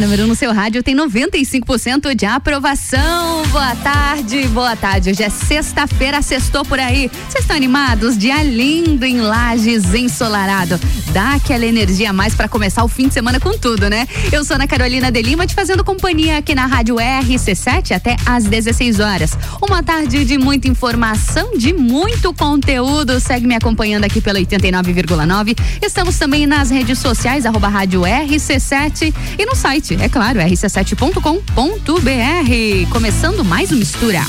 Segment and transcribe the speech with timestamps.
[0.00, 3.42] Número 1 no seu rádio tem 95% de aprovação.
[3.50, 5.10] Boa tarde, boa tarde.
[5.10, 7.10] Hoje é sexta-feira, sextou por aí.
[7.28, 8.16] Vocês estão animados?
[8.16, 10.78] Dia lindo em Lages, ensolarado.
[11.12, 14.06] Dá aquela energia a mais para começar o fim de semana com tudo, né?
[14.30, 18.44] Eu sou Ana Carolina de Lima, te fazendo companhia aqui na Rádio RC7 até às
[18.44, 19.32] 16 horas.
[19.60, 23.18] Uma tarde de muita informação, de muito conteúdo.
[23.18, 25.58] Segue me acompanhando aqui pela 89,9.
[25.82, 32.90] Estamos também nas redes sociais, arroba Rádio RC7 e no site, é claro, rc7.com.br.
[32.90, 34.20] Começando mais um Mistura.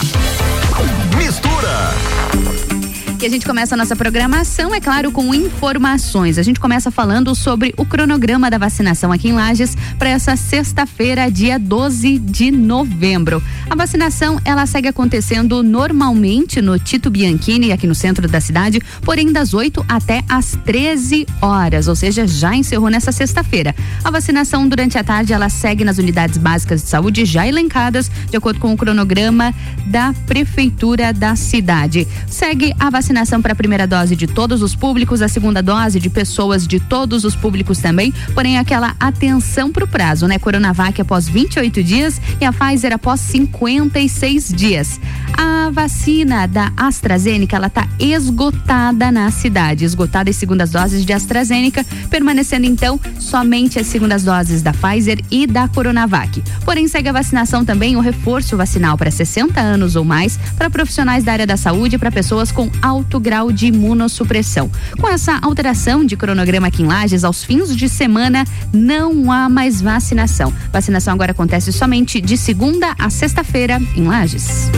[1.18, 2.59] Mistura.
[3.22, 6.38] E a gente começa a nossa programação, é claro, com informações.
[6.38, 11.30] A gente começa falando sobre o cronograma da vacinação aqui em Lages para essa sexta-feira,
[11.30, 13.44] dia 12 de novembro.
[13.70, 19.34] A vacinação, ela segue acontecendo normalmente no Tito Bianchini, aqui no centro da cidade, porém
[19.34, 23.76] das 8 até as 13 horas, ou seja, já encerrou nessa sexta-feira.
[24.02, 28.38] A vacinação durante a tarde, ela segue nas unidades básicas de saúde já elencadas, de
[28.38, 29.54] acordo com o cronograma
[29.88, 32.08] da prefeitura da cidade.
[32.30, 36.00] Segue a vacinação vacinação para a primeira dose de todos os públicos, a segunda dose
[36.00, 40.38] de pessoas de todos os públicos também, porém aquela atenção para o prazo, né?
[40.38, 45.00] Coronavac após 28 dias e a Pfizer após 56 dias.
[45.36, 51.84] A vacina da AstraZeneca, ela está esgotada na cidade, esgotada as segundas doses de AstraZeneca,
[52.12, 56.44] permanecendo então somente as segundas doses da Pfizer e da Coronavac.
[56.64, 61.24] Porém, segue a vacinação também o reforço vacinal para 60 anos ou mais para profissionais
[61.24, 64.70] da área da saúde e para pessoas com alto alto grau de imunossupressão.
[65.00, 69.82] Com essa alteração de cronograma aqui em Lages, aos fins de semana não há mais
[69.82, 70.54] vacinação.
[70.72, 74.70] Vacinação agora acontece somente de segunda a sexta-feira em Lages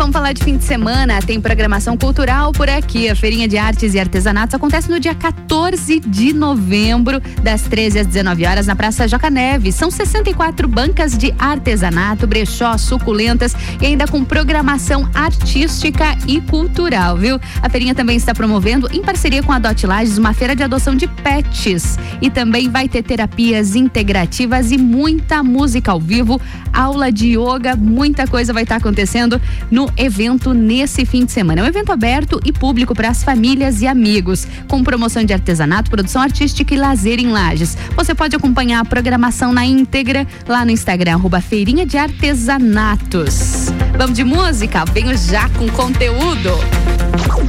[0.00, 1.20] vamos falar de fim de semana.
[1.20, 3.10] Tem programação cultural por aqui.
[3.10, 8.06] A Feirinha de Artes e Artesanatos acontece no dia 14 de novembro, das 13 às
[8.06, 9.74] 19 horas, na Praça Joca Neves.
[9.74, 17.38] São 64 bancas de artesanato, brechó, suculentas e ainda com programação artística e cultural, viu?
[17.60, 20.94] A feirinha também está promovendo, em parceria com a Dot Lages, uma feira de adoção
[20.94, 21.98] de pets.
[22.22, 26.40] E também vai ter terapias integrativas e muita música ao vivo,
[26.72, 29.38] aula de yoga, muita coisa vai estar acontecendo
[29.70, 31.60] no evento nesse fim de semana.
[31.60, 35.90] É um evento aberto e público para as famílias e amigos, com promoção de artesanato,
[35.90, 37.76] produção artística e lazer em Lages.
[37.96, 43.66] Você pode acompanhar a programação na íntegra lá no Instagram, arroba Feirinha de Artesanatos.
[43.96, 44.84] Vamos de música?
[44.86, 46.50] Venho já com conteúdo.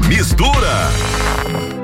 [0.08, 1.81] Mistura.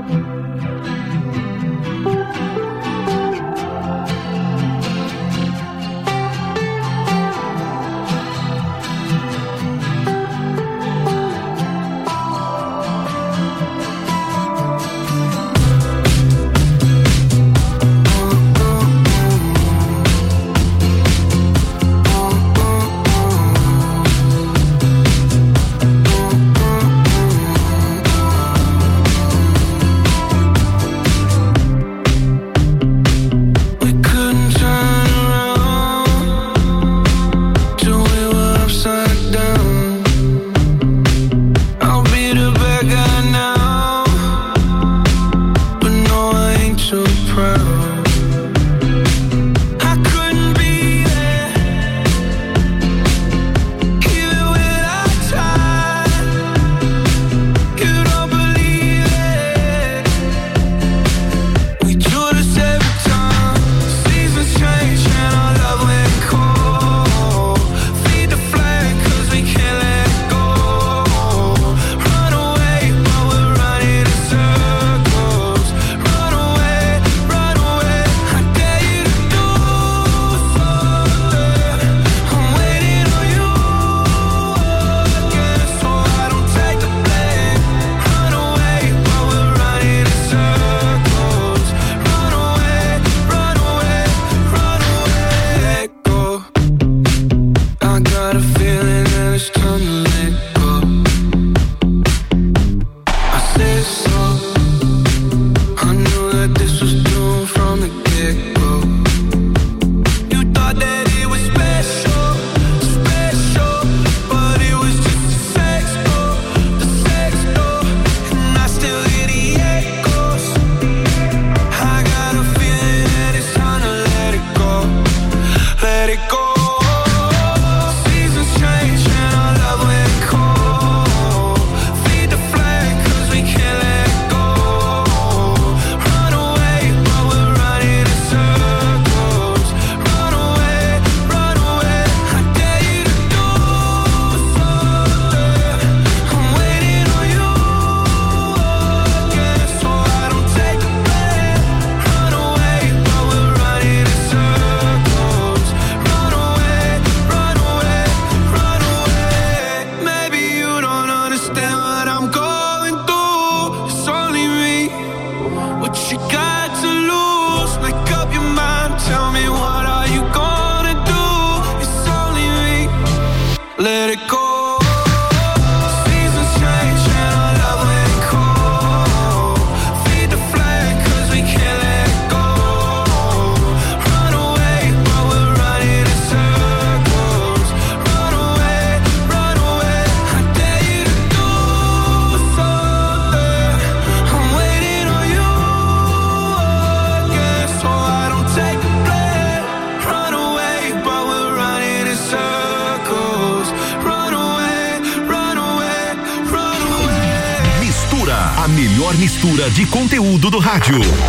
[210.37, 211.26] Conteúdo do rádio.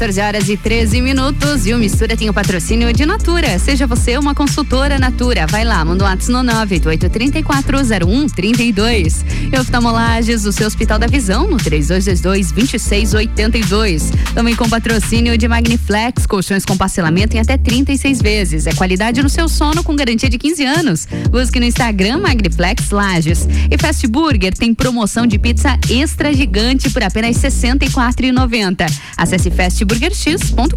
[0.00, 1.66] 14 horas e 13 minutos.
[1.66, 3.58] E o Mistura tem o patrocínio de Natura.
[3.58, 5.46] Seja você uma consultora Natura.
[5.46, 9.22] Vai lá, manda um ato no 988340132.
[9.52, 14.04] E oftalmolages, o seu Hospital da Visão, no 3222-2682.
[14.32, 18.66] Também com patrocínio de Magniflex, colchões com parcelamento em até 36 vezes.
[18.66, 21.06] É qualidade no seu sono com garantia de 15 anos.
[21.28, 23.46] Busque no Instagram Magniflex Lages.
[23.70, 28.90] E Fast Burger tem promoção de pizza extra gigante por apenas R$ 64,90.
[29.20, 30.76] Acesse fastburgerx.com.br.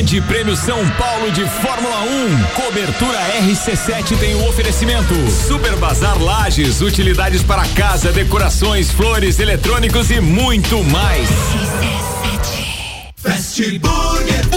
[0.00, 2.42] Grande Prêmio São Paulo de Fórmula 1.
[2.54, 5.14] Cobertura RC7 tem o oferecimento.
[5.46, 11.28] Super Bazar Lages, utilidades para casa, decorações, flores, eletrônicos e muito mais.
[13.14, 14.39] Fast Burger.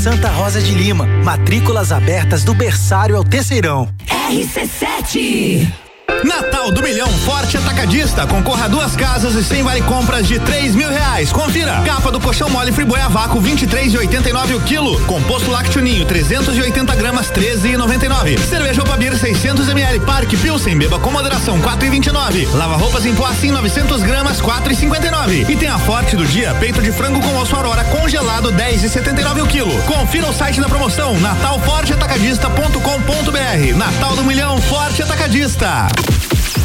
[0.00, 3.86] Santa Rosa de Lima, matrículas abertas do berçário ao terceirão.
[4.30, 5.89] RC7
[6.24, 8.26] Natal do Milhão Forte Atacadista.
[8.26, 11.32] Concorra a duas casas e sem vale compras de três mil reais.
[11.32, 11.82] Confira.
[11.84, 15.00] Capa do colchão mole Friboi a vácuo 23 e 89 o quilo.
[15.06, 18.38] Composto lácteo ninho 380 gramas 13 e 99.
[18.38, 20.76] Cerveja Opabir 600 ml Parque Pilsen.
[20.76, 22.46] Beba com moderação 4 e 29.
[22.54, 25.56] Lava roupas em Poacim 900 gramas 4 e 59.
[25.56, 29.42] Tem a Forte do dia peito de frango com osso Aurora congelado 10 e 79
[29.42, 29.82] o quilo.
[29.82, 33.76] Confira o site da promoção natalforteatacadista.com.br.
[33.76, 35.86] Natal do Milhão Forte Atacadista.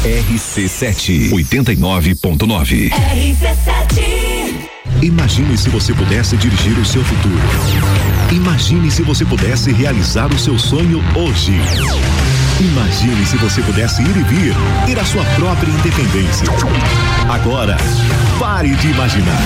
[0.04, 2.90] RC7 89.9.
[2.90, 4.36] RC7
[5.02, 7.38] Imagine se você pudesse dirigir o seu futuro.
[8.32, 11.52] Imagine se você pudesse realizar o seu sonho hoje.
[12.58, 14.54] Imagine se você pudesse ir e vir,
[14.86, 16.48] ter a sua própria independência.
[17.28, 17.76] Agora,
[18.38, 19.42] pare de imaginar.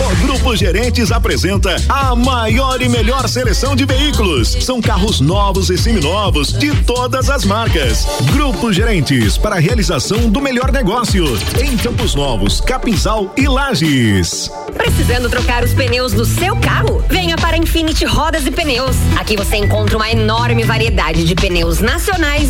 [0.00, 4.56] O Grupo Gerentes apresenta a maior e melhor seleção de veículos.
[4.60, 8.06] São carros novos e seminovos de todas as marcas.
[8.32, 11.24] Grupo Gerentes para a realização do melhor negócio
[11.62, 14.50] em Campos Novos, Capinzal e Lages.
[14.74, 17.04] Precisando trocar os pneus do seu carro?
[17.08, 18.96] Venha para Infinity Rodas e Pneus.
[19.18, 22.49] Aqui você encontra uma enorme variedade de pneus nacionais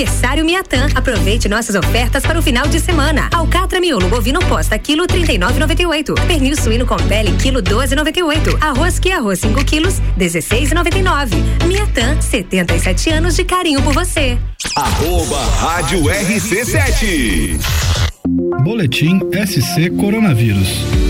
[0.00, 0.88] Aniversário Miatã.
[0.94, 3.28] Aproveite nossas ofertas para o final de semana.
[3.34, 6.26] Alcatra miolo bovino posta quilo 39,98.
[6.26, 8.56] Pernil suíno com pele quilo 12,98.
[8.62, 11.34] Arroz que arroz 5 quilos 16,99.
[11.66, 14.38] Miatã 77 anos de carinho por você.
[14.74, 17.60] Arroba Rádio RC7.
[18.64, 21.09] Boletim SC Coronavírus.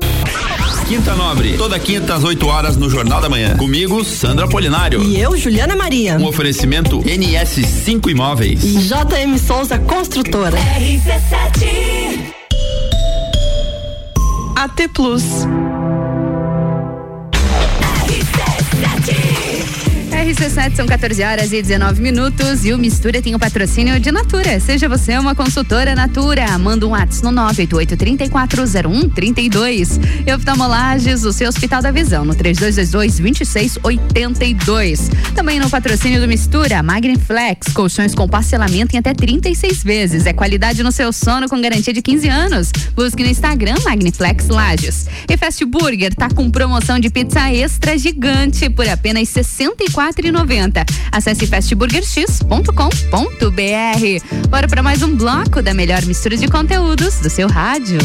[0.91, 3.55] Quinta Nobre, toda quinta às 8 horas no Jornal da Manhã.
[3.55, 5.01] Comigo, Sandra Polinário.
[5.01, 6.17] E eu, Juliana Maria.
[6.17, 8.61] Um oferecimento NS5 Imóveis.
[8.61, 10.57] E JM Souza Construtora.
[10.57, 12.33] RC7
[14.57, 15.23] AT Plus.
[20.31, 24.61] RC7 são 14 horas e 19 minutos e o Mistura tem o patrocínio de Natura.
[24.61, 26.57] Seja você uma consultora Natura.
[26.57, 29.99] Manda um WhatsApp no 988-340132.
[30.25, 35.09] E oftalmolages, o seu Hospital da Visão, no 3222-2682.
[35.35, 40.25] Também no patrocínio do Mistura, Magniflex, colchões com parcelamento em até 36 vezes.
[40.25, 42.71] É qualidade no seu sono com garantia de 15 anos.
[42.95, 45.07] Busque no Instagram Magniflex Lages.
[45.29, 50.85] E Fast Burger tá com promoção de pizza extra gigante por apenas 64 4,90.
[51.11, 54.47] Acesse fastburgerx.com.br.
[54.49, 57.99] Bora para mais um bloco da melhor mistura de conteúdos do seu rádio.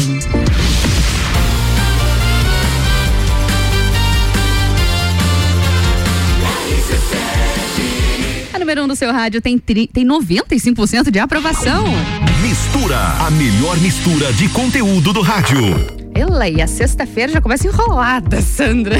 [8.53, 11.85] A número 1 um do seu rádio tem, tri, tem 95% de aprovação.
[12.41, 15.57] Mistura, a melhor mistura de conteúdo do rádio.
[16.13, 18.97] Ela e a sexta-feira já começa enrolada, Sandra.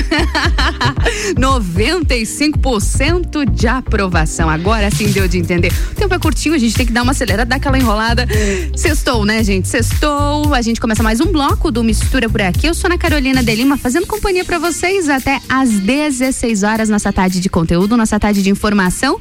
[1.37, 4.49] 95% de aprovação.
[4.49, 5.71] Agora sim deu de entender.
[5.91, 8.27] O tempo é curtinho, a gente tem que dar uma acelerada, dar aquela enrolada.
[8.75, 9.67] Sextou, né, gente?
[9.67, 10.53] Sextou.
[10.53, 12.67] A gente começa mais um bloco do Mistura por aqui.
[12.67, 17.13] Eu sou a Carolina de Lima, fazendo companhia para vocês até às 16 horas, nossa
[17.13, 19.19] tarde de conteúdo, nossa tarde de informação.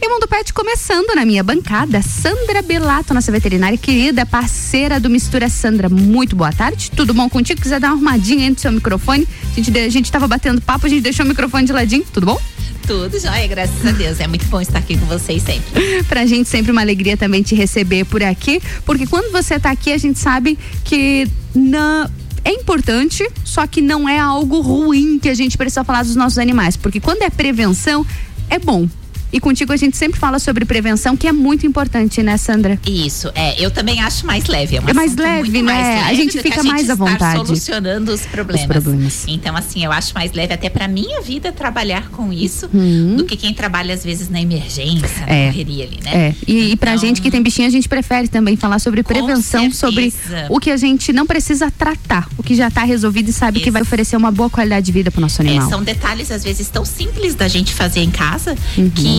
[0.00, 5.48] E Mundo Pet começando na minha bancada, Sandra Belato, nossa veterinária querida, parceira do Mistura
[5.48, 5.88] Sandra.
[5.88, 7.60] Muito boa tarde, tudo bom contigo?
[7.60, 9.26] Quiser dar uma arrumadinha aí no seu microfone?
[9.52, 12.26] A gente, a gente tava batendo papo, a gente deixou o microfone de ladinho, tudo
[12.26, 12.40] bom?
[12.86, 14.20] Tudo jóia, graças a Deus.
[14.20, 16.04] É muito bom estar aqui com vocês sempre.
[16.08, 19.92] pra gente sempre uma alegria também te receber por aqui, porque quando você tá aqui,
[19.92, 22.10] a gente sabe que na
[22.44, 26.38] é importante, só que não é algo ruim que a gente precisa falar dos nossos
[26.38, 28.06] animais, porque quando é prevenção,
[28.48, 28.88] é bom.
[29.32, 32.78] E contigo a gente sempre fala sobre prevenção, que é muito importante, né, Sandra?
[32.86, 33.60] Isso, é.
[33.62, 34.76] Eu também acho mais leve.
[34.76, 35.62] É, um é mais leve, né?
[35.62, 37.46] Mais leve a gente fica a mais gente à vontade.
[37.46, 38.62] solucionando os problemas.
[38.62, 39.24] Os problemas.
[39.28, 43.16] Então, assim, eu acho mais leve até pra minha vida trabalhar com isso uhum.
[43.16, 45.46] do que quem trabalha, às vezes, na emergência, é.
[45.46, 46.10] na correria ali, né?
[46.14, 46.34] É.
[46.46, 49.70] E, então, e pra gente que tem bichinho, a gente prefere também falar sobre prevenção,
[49.72, 50.12] sobre
[50.48, 53.70] o que a gente não precisa tratar, o que já tá resolvido e sabe que
[53.70, 55.66] vai oferecer uma boa qualidade de vida pro nosso animal.
[55.66, 58.90] É, são detalhes, às vezes, tão simples da gente fazer em casa uhum.
[58.90, 59.15] que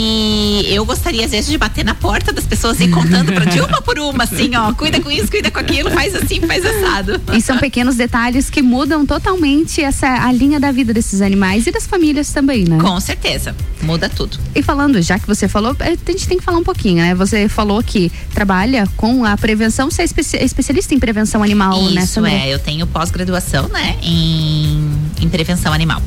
[0.70, 3.82] eu gostaria, às vezes, de bater na porta das pessoas e contando pra de uma
[3.82, 7.22] por uma, assim, ó, cuida com isso, cuida com aquilo, faz assim, faz assado.
[7.34, 11.72] E são pequenos detalhes que mudam totalmente essa a linha da vida desses animais e
[11.72, 12.78] das famílias também, né?
[12.80, 13.56] Com certeza.
[13.82, 14.38] Muda tudo.
[14.56, 17.16] E falando, já que você falou, a gente tem que falar um pouquinho, né?
[17.16, 21.94] Você falou que trabalha com a prevenção, você é espe especialista em prevenção animal, isso,
[21.94, 22.04] né?
[22.04, 22.54] Isso, é.
[22.54, 26.02] Eu tenho pós-graduação, né, em, em prevenção animal.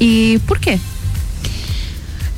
[0.00, 0.78] E por quê?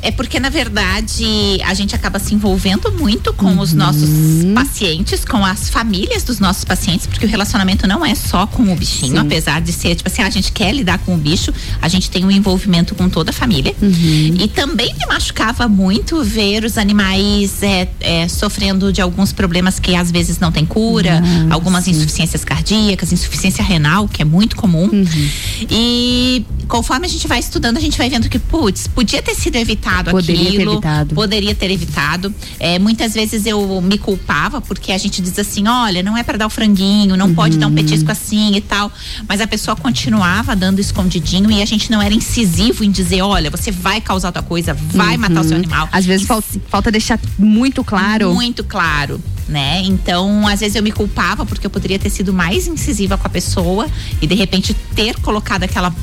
[0.05, 1.25] É porque, na verdade,
[1.65, 3.61] a gente acaba se envolvendo muito com uhum.
[3.61, 4.11] os nossos
[4.55, 8.77] pacientes, com as famílias dos nossos pacientes, porque o relacionamento não é só com o
[8.77, 9.19] bichinho, Sim.
[9.19, 12.23] apesar de ser, tipo assim, a gente quer lidar com o bicho, a gente tem
[12.23, 13.75] um envolvimento com toda a família.
[13.81, 14.37] Uhum.
[14.41, 19.97] E também me machucava muito ver os animais é, é, sofrendo de alguns problemas que
[19.97, 21.49] às vezes não tem cura, uhum.
[21.51, 24.85] algumas insuficiências cardíacas, insuficiência renal, que é muito comum.
[24.85, 25.29] Uhum.
[25.71, 29.57] E conforme a gente vai estudando, a gente vai vendo que, putz, podia ter sido
[29.57, 30.57] evitado poderia aquilo.
[30.57, 31.15] Ter evitado.
[31.15, 32.35] Poderia ter evitado.
[32.59, 36.39] É, muitas vezes eu me culpava, porque a gente diz assim: olha, não é para
[36.39, 37.35] dar o franguinho, não uhum.
[37.35, 38.91] pode dar um petisco assim e tal.
[39.29, 43.51] Mas a pessoa continuava dando escondidinho e a gente não era incisivo em dizer: olha,
[43.51, 45.21] você vai causar outra coisa, vai uhum.
[45.21, 45.89] matar o seu animal.
[45.93, 48.33] Às vezes falta, falta deixar muito claro.
[48.35, 49.83] Muito claro né?
[49.85, 53.31] Então, às vezes eu me culpava porque eu poderia ter sido mais incisiva com a
[53.31, 53.89] pessoa
[54.21, 55.95] e de repente ter colocado aquela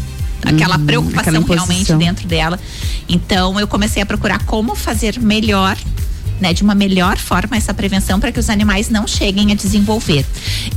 [0.44, 2.60] aquela uhum, preocupação aquela realmente dentro dela.
[3.08, 5.78] Então eu comecei a procurar como fazer melhor
[6.42, 10.26] né, de uma melhor forma essa prevenção para que os animais não cheguem a desenvolver.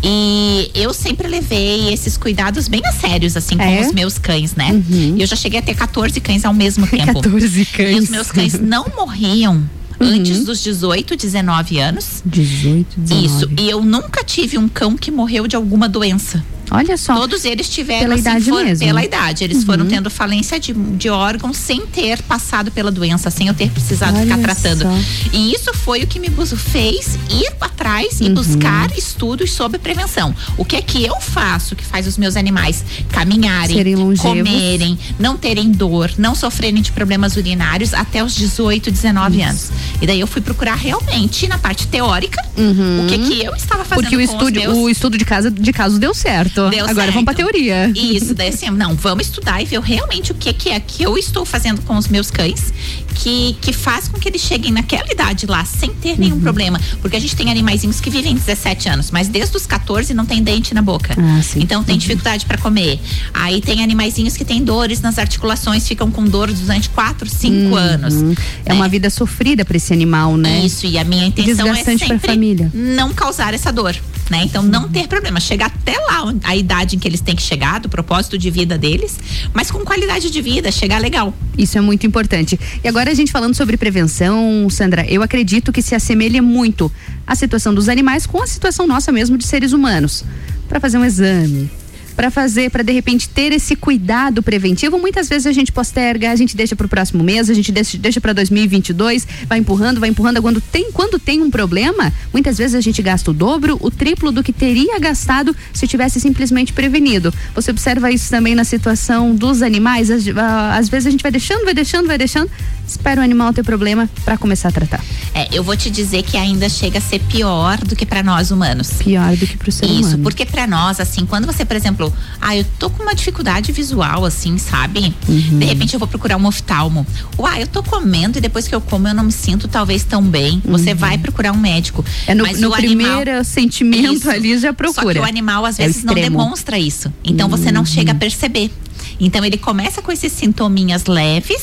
[0.03, 3.79] E eu sempre levei esses cuidados bem a sérios, assim, é?
[3.79, 4.71] com os meus cães, né?
[4.73, 5.17] Uhum.
[5.19, 7.15] Eu já cheguei a ter 14 cães ao mesmo tempo.
[7.15, 7.97] 14 cães.
[7.97, 9.65] E os meus cães não morriam
[10.01, 10.09] Uhum.
[10.09, 12.21] antes dos 18, 19 anos.
[12.27, 13.27] 18, 19.
[13.27, 13.51] Isso.
[13.57, 16.45] E eu nunca tive um cão que morreu de alguma doença.
[16.71, 17.15] Olha só.
[17.15, 18.87] Todos eles tiveram Pela assim, idade for- mesmo.
[18.87, 19.45] pela idade.
[19.45, 19.67] Eles Uhum.
[19.67, 24.17] foram tendo falência de, de órgãos sem ter passado pela doença, sem eu ter precisado
[24.17, 24.83] Olha ficar tratando.
[24.83, 24.99] só.
[25.33, 28.35] E isso foi o que me fez ir atrás e Uhum.
[28.35, 30.35] buscar estudos sobre prevenção.
[30.59, 33.77] O que é que eu faço que faz os meus animais caminharem,
[34.19, 39.71] comerem, não terem dor, não sofrerem de problemas urinários até os 18, 19 anos.
[40.01, 44.03] E daí eu fui procurar realmente na parte teórica o que que eu estava fazendo
[44.05, 46.54] Porque o com os estudo, meus o estudo de casa de casos deu certo.
[46.71, 47.51] Deu Agora vamos pra certo.
[47.51, 47.93] teoria.
[47.95, 51.19] Isso, daí assim, não, vamos estudar e ver realmente o que, que é que eu
[51.19, 52.73] estou fazendo com os meus cães
[53.15, 56.17] que, que faz com que eles cheguem naquela idade lá sem ter Uhum.
[56.19, 56.81] nenhum problema.
[57.01, 60.43] Porque a gente tem animaizinhos que vivem 17 anos, mas desde os 14 não tem
[60.43, 61.15] dente na boca.
[61.19, 61.41] Ah.
[61.57, 63.01] Então tem dificuldade para comer.
[63.33, 68.15] Aí tem animaizinhos que têm dores nas articulações, ficam com dor durante 4, 5 anos.
[68.15, 68.35] Uhum.
[68.67, 70.65] É uma vida sofrida pra esse animal, né?
[70.65, 72.71] Isso, e a minha intenção é sempre família.
[72.75, 73.95] não causar essa dor,
[74.31, 74.43] né?
[74.45, 77.81] Então não ter problema, chegar até lá a idade em que eles têm que chegar,
[77.81, 79.19] do propósito de vida deles,
[79.53, 81.33] mas com qualidade de vida, chegar legal.
[81.57, 82.59] Isso é muito importante.
[82.83, 86.91] E agora a gente falando sobre prevenção, Sandra, eu acredito que se assemelha muito
[87.27, 90.25] a situação dos animais com a situação nossa mesmo de seres humanos.
[90.69, 91.71] Para fazer um exame,
[92.15, 96.37] para fazer, para de repente ter esse cuidado preventivo, muitas vezes a gente posterga, a
[96.37, 100.09] gente deixa para o próximo mês, a gente deixa, deixa para 2022, vai empurrando, vai
[100.09, 100.41] empurrando.
[100.41, 104.31] Quando tem, quando tem um problema, muitas vezes a gente gasta o dobro, o triplo
[104.31, 107.33] do que teria gastado se tivesse simplesmente prevenido.
[107.55, 110.11] Você observa isso também na situação dos animais.
[110.11, 112.51] Às, ah, às vezes a gente vai deixando, vai deixando, vai deixando,
[112.87, 115.05] espera o animal ter problema para começar a tratar.
[115.37, 118.53] É, eu vou te dizer que ainda chega a ser pior do que para nós
[118.53, 118.91] humanos.
[119.01, 120.23] Pior do que pro ser Isso, humano.
[120.23, 124.25] porque para nós, assim, quando você, por exemplo, ah, eu tô com uma dificuldade visual,
[124.25, 125.13] assim, sabe?
[125.29, 125.59] Uhum.
[125.59, 127.05] De repente eu vou procurar um oftalmo.
[127.37, 130.23] Uai, eu tô comendo e depois que eu como eu não me sinto talvez tão
[130.23, 130.63] bem.
[130.65, 132.03] Você vai procurar um médico.
[132.03, 132.15] Uhum.
[132.29, 134.31] É no, Mas no o animal- primeiro sentimento Isso.
[134.31, 135.15] ali já Só procura.
[135.15, 137.13] que o animal às É o vezes não demonstra isso.
[137.25, 138.71] Então você não chega a perceber.
[139.19, 141.61] Então ele começa com esses sintominhas leves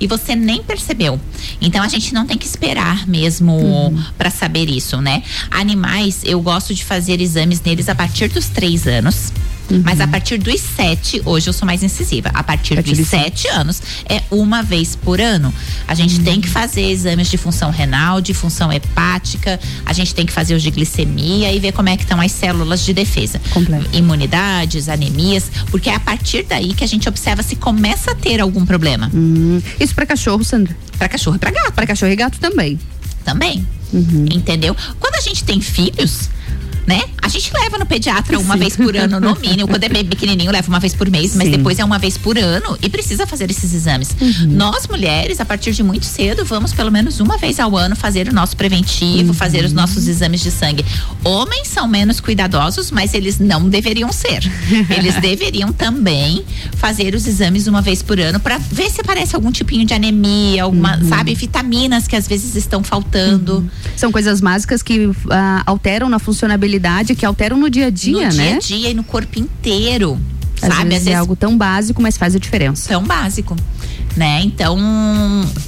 [0.00, 1.20] e você nem percebeu.
[1.60, 5.22] Então a gente não tem que esperar mesmo pra saber isso, né?
[5.50, 9.32] Animais, eu gosto de fazer exames neles a partir dos três anos.
[9.84, 12.30] Mas a partir dos sete, hoje eu sou mais incisiva.
[12.34, 15.52] A partir partir dos sete anos é uma vez por ano.
[15.86, 20.26] A gente tem que fazer exames de função renal, de função hepática, a gente tem
[20.26, 23.40] que fazer os de glicemia e ver como é que estão as células de defesa.
[23.50, 23.88] Completo.
[23.92, 28.40] Imunidades, anemias, porque é a partir daí que a gente observa se começa a ter
[28.40, 29.10] algum problema.
[29.12, 30.76] Hum, Isso para cachorro, Sandra?
[30.98, 31.72] Para cachorro e para gato.
[31.72, 32.78] Para cachorro e gato também.
[33.24, 33.66] Também.
[33.92, 34.26] Uhum.
[34.32, 34.76] Entendeu?
[34.98, 36.28] Quando a gente tem filhos,
[36.86, 37.02] né?
[37.20, 39.66] A gente leva no pediatra uma vez por ano, no mínimo.
[39.68, 41.52] Quando é bem pequenininho, leva uma vez por mês, mas Sim.
[41.52, 41.58] Uhum.
[41.58, 44.14] depois é uma vez por ano e precisa fazer esses exames.
[44.46, 48.28] Nós, mulheres, a partir de muito cedo, vamos pelo menos uma vez ao ano fazer
[48.28, 50.84] o nosso preventivo, fazer os nossos exames de sangue.
[51.24, 54.40] Homens são menos cuidadosos, mas eles não deveriam ser.
[54.96, 56.44] Eles deveriam também
[56.76, 60.62] fazer os exames uma vez por ano para ver se aparece algum tipinho de anemia,
[60.62, 61.08] alguma, Uhum.
[61.08, 63.68] sabe, vitaminas que às vezes estão faltando.
[63.96, 66.75] São coisas básicas que ah, alteram na funcionabilidade,
[67.14, 68.48] que alteram no dia a dia, no né?
[68.48, 70.18] dia a dia e no corpo inteiro.
[70.62, 70.88] Às sabe?
[70.90, 72.88] vezes é algo tão básico, mas faz a diferença.
[72.88, 73.56] tão básico.
[74.16, 74.40] Né?
[74.44, 74.78] Então,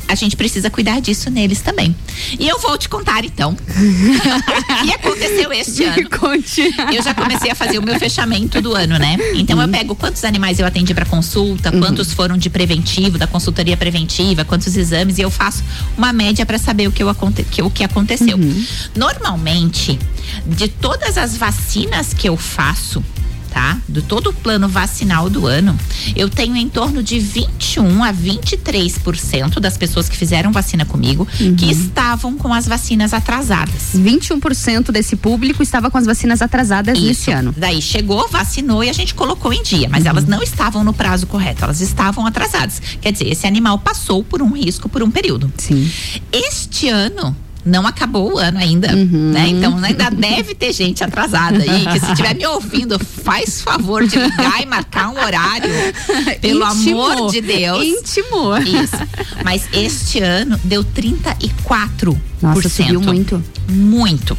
[0.09, 1.95] a gente precisa cuidar disso neles também.
[2.39, 3.53] E eu vou te contar então.
[3.53, 3.55] o
[4.87, 6.09] que aconteceu este ano?
[6.09, 6.63] Conte.
[6.95, 9.19] Eu já comecei a fazer o meu fechamento do ano, né?
[9.35, 9.65] Então Uhum.
[9.65, 14.45] eu pego quantos animais eu atendi para consulta, quantos foram de preventivo, da consultoria preventiva,
[14.47, 15.63] quantos exames e eu faço
[15.97, 18.39] uma média para saber o que, eu aconte, que, o que aconteceu.
[18.39, 18.65] Uhum.
[18.97, 19.99] Normalmente,
[20.47, 23.05] de todas as vacinas que eu faço,
[23.49, 23.79] tá?
[23.89, 25.79] Do todo o plano vacinal do ano,
[26.15, 31.71] eu tenho em torno de 21 a 23% das pessoas que fizeram vacina comigo que
[31.71, 33.93] estavam com as vacinas atrasadas.
[33.95, 37.55] 21% desse público estava com as vacinas atrasadas nesse ano.
[37.57, 41.27] Daí chegou, vacinou e a gente colocou em dia, mas elas não estavam no prazo
[41.27, 42.81] correto, elas estavam atrasadas.
[43.01, 45.53] Quer dizer, esse animal passou por um risco por um período.
[45.57, 45.91] Sim.
[46.33, 49.49] Este ano não acabou o ano ainda, né?
[49.49, 54.17] Então ainda deve ter gente atrasada aí, que se estiver me ouvindo, faz favor de
[54.19, 55.69] ligar e marcar um horário.
[56.41, 57.11] Pelo Intimou.
[57.11, 57.85] amor de Deus.
[57.85, 58.57] Intimou.
[58.59, 58.97] Isso.
[59.45, 62.17] Mas este ano deu 34%.
[62.41, 63.43] Nossa, subiu muito.
[63.69, 64.37] Muito.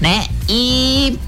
[0.00, 0.26] Né?
[0.48, 1.18] E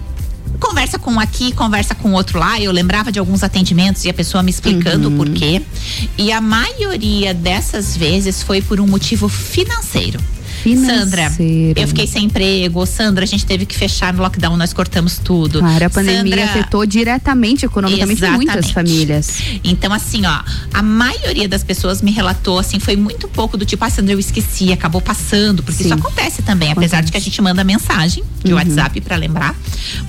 [0.61, 2.61] conversa com um aqui, conversa com outro lá.
[2.61, 5.14] Eu lembrava de alguns atendimentos e a pessoa me explicando Uhum.
[5.14, 5.62] o porquê.
[6.16, 10.20] E a maioria dessas vezes foi por um motivo financeiro.
[10.64, 11.33] Sandra,
[11.77, 12.87] eu fiquei sem emprego.
[12.87, 15.59] Sandra, a gente teve que fechar no lockdown, nós cortamos tudo.
[15.59, 19.38] Claro, a pandemia Sandra, afetou diretamente, economicamente, muitas famílias.
[19.64, 20.40] Então, assim, ó,
[20.72, 24.18] a maioria das pessoas me relatou, assim, foi muito pouco do tipo, ah, Sandra, eu
[24.20, 28.53] esqueci, acabou passando, porque isso acontece também, apesar de que a gente manda mensagem de
[28.53, 28.59] Uhum.
[28.59, 29.55] WhatsApp pra lembrar.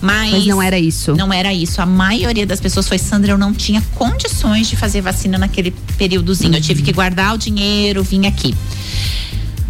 [0.01, 1.15] Mas, Mas não era isso.
[1.15, 1.81] Não era isso.
[1.81, 6.55] A maioria das pessoas foi, Sandra, eu não tinha condições de fazer vacina naquele períodozinho.
[6.55, 6.85] Eu tive Uhum.
[6.85, 8.53] que guardar o dinheiro, vim aqui.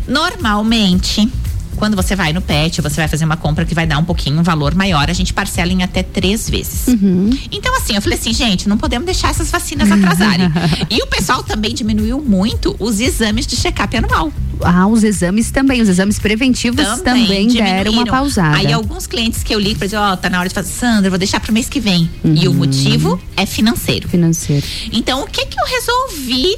[0.07, 1.29] Normalmente,
[1.75, 4.39] quando você vai no pet, você vai fazer uma compra que vai dar um pouquinho,
[4.39, 6.87] um valor maior, a gente parcela em até três vezes.
[6.87, 7.29] Uhum.
[7.51, 10.49] Então, assim, eu falei assim, gente, não podemos deixar essas vacinas atrasarem.
[10.89, 14.31] e o pessoal também diminuiu muito os exames de check-up anual.
[14.61, 18.57] Ah, os exames também, os exames preventivos também, deram uma pausada.
[18.57, 21.09] Aí alguns clientes que eu li, por exemplo, ó, tá na hora de fazer, Sandra,
[21.09, 22.09] vou deixar pro mês que vem.
[22.23, 22.57] E o Uhum.
[22.59, 24.07] motivo é financeiro.
[24.07, 24.65] Financeiro.
[24.91, 26.55] Então, o que que eu resolvi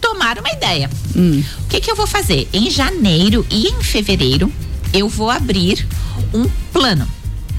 [0.00, 0.90] tomar uma ideia?
[1.16, 1.42] Hum.
[1.64, 2.48] O que que eu vou fazer?
[2.52, 4.52] Em janeiro e em fevereiro,
[4.92, 5.86] eu vou abrir
[6.32, 7.06] um plano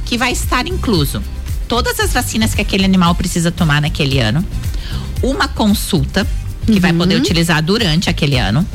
[0.05, 1.21] que vai estar incluso
[1.67, 4.45] todas as vacinas que aquele animal precisa tomar naquele ano,
[5.23, 6.27] uma consulta
[6.65, 8.67] que vai poder utilizar durante aquele ano,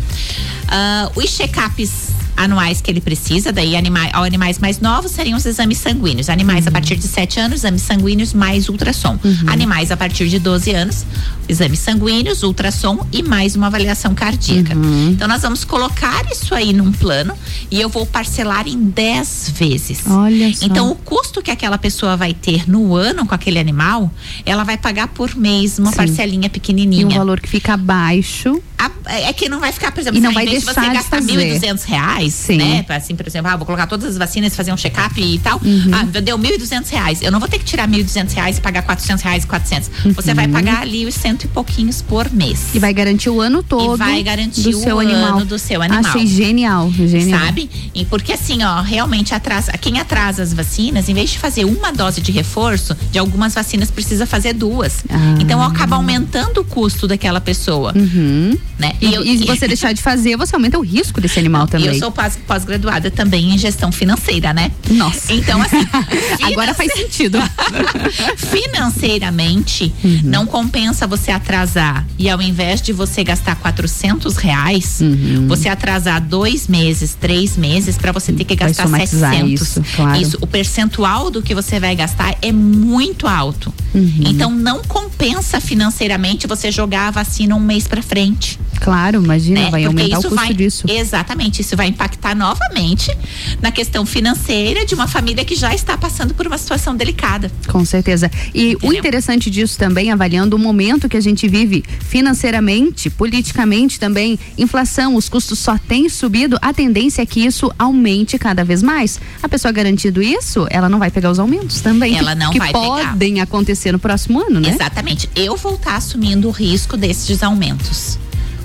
[0.68, 5.78] ah, os check-ups anuais que ele precisa, daí anima animais mais novos seriam os exames
[5.78, 6.28] sanguíneos.
[6.28, 9.18] Animais a partir de 7 anos, exames sanguíneos mais ultrassom.
[9.46, 11.04] Animais a partir de 12 anos,
[11.48, 14.74] exames sanguíneos, ultrassom e mais uma avaliação cardíaca.
[15.10, 17.34] Então nós vamos colocar isso aí num plano
[17.70, 20.00] e eu vou parcelar em 10 vezes.
[20.06, 20.66] Olha só.
[20.66, 24.10] Então o custo que aquela pessoa vai ter no ano com aquele animal,
[24.44, 25.96] ela vai pagar por mês uma Sim.
[25.96, 27.02] parcelinha pequenininha.
[27.02, 28.60] E um valor que fica abaixo.
[28.78, 31.16] A- é que não vai ficar, por exemplo, E não vai deixar você de gastar
[31.18, 31.32] fazer.
[31.32, 31.82] 1.200
[32.26, 32.56] reais, Sim.
[32.58, 32.84] né?
[32.88, 35.60] Assim, por exemplo, ah, vou colocar todas as vacinas, fazer um check-up e tal.
[35.64, 35.90] Uhum.
[35.92, 37.22] Ah, deu 1.200 reais.
[37.22, 39.90] Eu não vou ter que tirar 1.200 reais e pagar 400 reais e 400.
[40.14, 42.60] Você vai pagar ali os cento e pouquinhos por mês.
[42.60, 42.70] Uhum.
[42.74, 43.94] E vai garantir o ano todo.
[43.94, 45.44] E vai garantir do o seu ano animal.
[45.44, 46.04] do seu animal.
[46.06, 47.40] Achei genial, genial.
[47.40, 47.70] Sabe?
[47.94, 51.92] E porque assim, ó, realmente atrasa, quem atrasa as vacinas, em vez de fazer uma
[51.92, 55.04] dose de reforço, de algumas vacinas precisa fazer duas.
[55.08, 55.36] Ah.
[55.40, 58.56] Então acaba aumentando o custo daquela pessoa, Uhum.
[58.78, 58.92] né?
[59.00, 61.70] E, eu- e se você deixar de fazer, você aumenta o risco desse animal E
[61.70, 61.86] também.
[61.88, 62.10] eu sou
[62.46, 64.70] pós-graduada também em gestão financeira, né?
[64.90, 65.32] Nossa.
[65.32, 65.76] Então, assim.
[66.42, 67.38] Agora faz sentido.
[68.36, 70.20] Financeiramente, Uhum.
[70.24, 72.06] não compensa você atrasar.
[72.18, 75.46] E ao invés de você gastar 400 reais, Uhum.
[75.48, 79.60] você atrasar dois meses, três meses, para você ter que Vai gastar somatizar 700.
[79.62, 80.20] isso, claro.
[80.20, 83.72] Isso, o percentual do que você vai gastar é muito alto.
[83.94, 84.20] Uhum.
[84.26, 89.70] Então, não compensa financeiramente você jogar a vacina um mês para frente Claro, imagina, né?
[89.70, 90.84] vai Porque aumentar o custo vai, disso.
[90.88, 93.16] Exatamente, isso vai impactar novamente
[93.60, 97.50] na questão financeira de uma família que já está passando por uma situação delicada.
[97.68, 98.30] Com certeza.
[98.54, 104.38] E o interessante disso também, avaliando o momento que a gente vive financeiramente, politicamente também,
[104.58, 109.20] inflação, os custos só têm subido, a tendência é que isso aumente cada vez mais.
[109.42, 112.16] A pessoa garantindo isso, ela não vai pegar os aumentos também.
[112.16, 113.12] Ela não que vai pegar.
[113.12, 114.70] podem acontecer no próximo ano, né?
[114.70, 115.28] Exatamente.
[115.34, 118.18] Eu vou estar assumindo o risco desses aumentos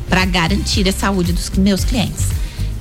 [0.09, 2.25] para garantir a saúde dos meus clientes.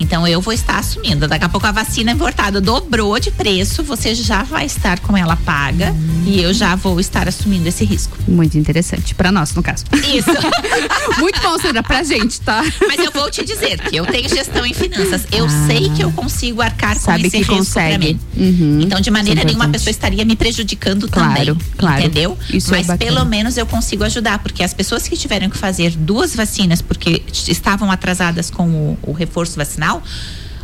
[0.01, 1.29] Então eu vou estar assumindo.
[1.29, 5.37] Daqui a pouco a vacina importada dobrou de preço, você já vai estar com ela
[5.37, 5.95] paga
[6.27, 8.17] e eu já vou estar assumindo esse risco.
[8.27, 9.15] Muito interessante.
[9.15, 9.85] Pra nós, no caso.
[10.13, 10.31] Isso.
[11.21, 12.63] Muito bom, Sandra, pra gente, tá?
[12.89, 15.23] Mas eu vou te dizer que eu tenho gestão em finanças.
[15.33, 17.15] Eu sei que eu consigo arcar com Ah.
[17.15, 17.99] Sabe esse que risco consegue.
[17.99, 18.21] pra mim.
[18.37, 18.81] Uhum.
[18.83, 21.57] Então, de maneira é nenhuma, a pessoa estaria me prejudicando Claro, também.
[21.77, 22.01] claro.
[22.01, 22.39] Entendeu?
[22.53, 22.99] Isso é Mas bacana.
[23.13, 27.23] pelo menos eu consigo ajudar, porque as pessoas que tiveram que fazer duas vacinas porque
[27.49, 29.90] estavam atrasadas com o, o reforço vacinal.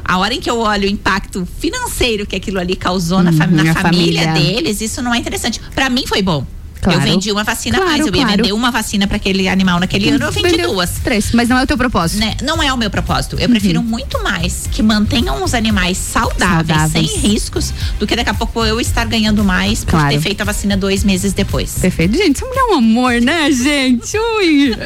[0.05, 3.49] A hora em que eu olho o impacto financeiro que aquilo ali causou na, fam-
[3.49, 4.55] Uhum, na a família, família.
[4.55, 5.61] deles, isso não é interessante.
[5.75, 6.47] Pra mim foi bom.
[6.87, 7.01] Claro.
[7.09, 8.07] Eu vendi uma vacina a Claro, mais.
[8.07, 8.37] Eu ia claro.
[8.43, 10.91] vender uma vacina para aquele animal naquele ano, eu vendi Vendeu duas.
[11.03, 12.21] Três, mas não é o teu propósito.
[12.21, 12.35] Né?
[12.43, 13.37] Não é o meu propósito.
[13.39, 13.51] Eu Uhum.
[13.51, 17.11] prefiro muito mais que mantenham os animais saudáveis, Saudáveis.
[17.11, 20.11] sem riscos, do que daqui a pouco eu estar ganhando mais por Claro.
[20.15, 21.79] ter feito a vacina dois meses depois.
[21.81, 22.17] Perfeito.
[22.17, 24.17] Gente, essa mulher é um amor, né, gente?
[24.19, 24.77] Ui.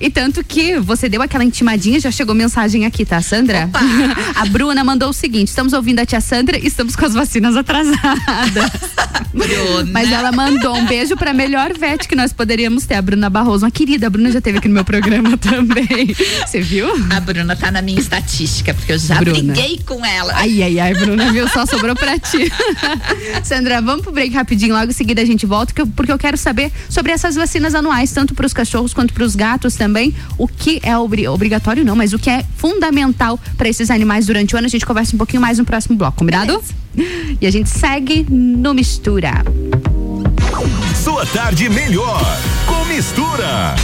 [0.00, 3.70] E tanto que você deu aquela intimadinha, já chegou mensagem aqui, tá, Sandra?
[4.34, 7.56] A Bruna mandou o seguinte: estamos ouvindo a tia Sandra e estamos com as vacinas
[7.56, 8.70] atrasadas.
[9.32, 9.90] Bruna.
[9.92, 13.64] Mas ela mandou um beijo pra melhor vet que nós poderíamos ter, a Bruna Barroso.
[13.64, 16.14] Uma querida, a Bruna já esteve aqui no meu programa também.
[16.46, 16.88] Você viu?
[17.10, 19.52] A Bruna tá na minha estatística, porque eu já Bruna.
[19.52, 20.32] briguei com ela.
[20.36, 21.48] Ai, ai, ai, Bruna, viu?
[21.48, 22.50] Só sobrou pra ti.
[23.44, 26.72] Sandra, vamos pro break rapidinho, logo em seguida a gente volta, porque eu quero saber
[26.88, 30.14] sobre essas vacinas anuais, tanto pros cachorros quanto pros gatos também.
[30.38, 34.54] O que é obri- obrigatório, não, mas o que é fundamental pra esses animais durante
[34.54, 34.66] o ano.
[34.66, 36.62] A gente conversa um pouquinho mais no próximo bloco, combinado?
[37.40, 39.44] E a gente segue no Mistura.
[40.94, 42.20] Sua tarde melhor
[42.66, 43.74] com mistura.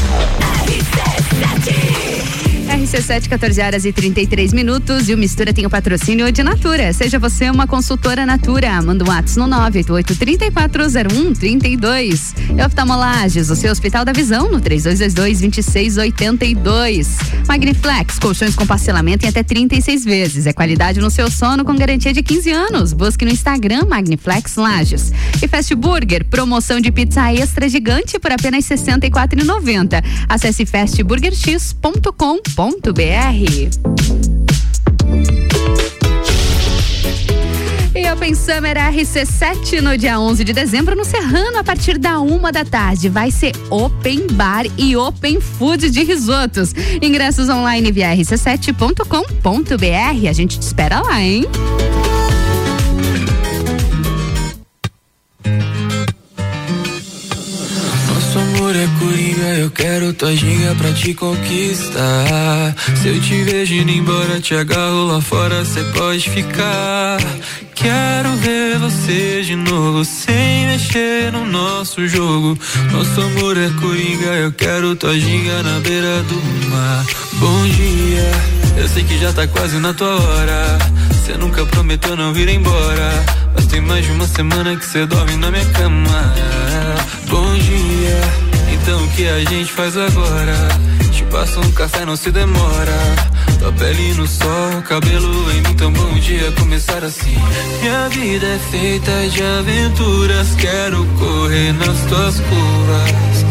[0.64, 2.11] RC7,
[3.28, 5.08] 14 horas e 33 minutos.
[5.08, 6.92] E o Mistura tem o patrocínio de Natura.
[6.92, 8.80] Seja você uma consultora Natura.
[8.80, 12.34] Manda um WhatsApp no 988-3401-32.
[12.56, 17.08] E Oftalmolages, o seu Hospital da Visão, no 3222-2682.
[17.46, 20.46] Magniflex, colchões com parcelamento em até 36 vezes.
[20.46, 22.92] É qualidade no seu sono com garantia de 15 anos.
[22.92, 25.10] Busque no Instagram Magniflex Lages.
[25.42, 30.02] E Fast Burger, promoção de pizza extra gigante por apenas R$ 64,90.
[30.28, 32.61] Acesse fastburgerx.com.br.
[37.92, 42.52] E Open Summer RC7 no dia 11 de dezembro no Serrano a partir da uma
[42.52, 43.08] da tarde.
[43.08, 46.72] Vai ser Open Bar e Open Food de risotos.
[47.02, 50.28] Ingressos online via rc7.com.br.
[50.28, 51.44] A gente te espera lá, hein?
[58.32, 62.74] Nosso amor é coringa, eu quero tua ginga pra te conquistar.
[62.96, 67.18] Se eu te vejo indo embora, te agarro lá fora, cê pode ficar.
[67.74, 72.58] Quero ver você de novo, sem mexer no nosso jogo.
[72.90, 77.04] Nosso amor é coringa, eu quero tua ginga na beira do mar.
[77.34, 78.30] Bom dia,
[78.76, 80.78] eu sei que já tá quase na tua hora.
[81.24, 83.24] Cê nunca prometeu não vir embora.
[83.54, 86.34] Mas tem mais de uma semana que cê dorme na minha cama.
[87.28, 88.20] Bom dia,
[88.72, 90.56] então o que a gente faz agora?
[91.32, 92.92] Te passo um café, não se demora.
[93.58, 97.34] Tua pele no sol, cabelo em mim, tão bom dia começar assim.
[97.80, 103.46] Minha vida é feita de aventuras, quero correr nas tuas curvas.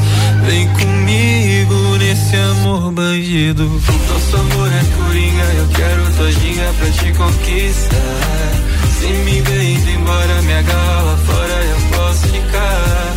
[0.45, 3.63] Vem comigo nesse amor bandido.
[3.63, 8.51] Nosso amor é coringa, eu quero tua ginga pra te conquistar.
[8.99, 13.13] Se me ver indo embora, agarra lá fora, eu posso ficar.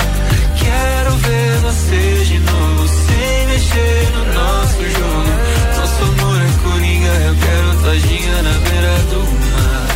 [0.57, 2.24] Quero ver você
[4.85, 5.33] nosso jogo.
[5.77, 9.20] Nosso amor é coringa, eu quero tua ginga na beira do
[9.51, 9.87] mar.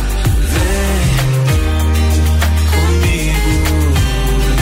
[0.53, 1.09] Vem
[2.71, 3.53] comigo,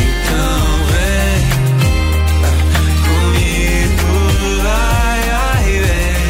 [0.01, 0.59] então
[0.91, 1.39] vem
[3.07, 4.11] comigo,
[4.65, 6.21] ai, ai, vem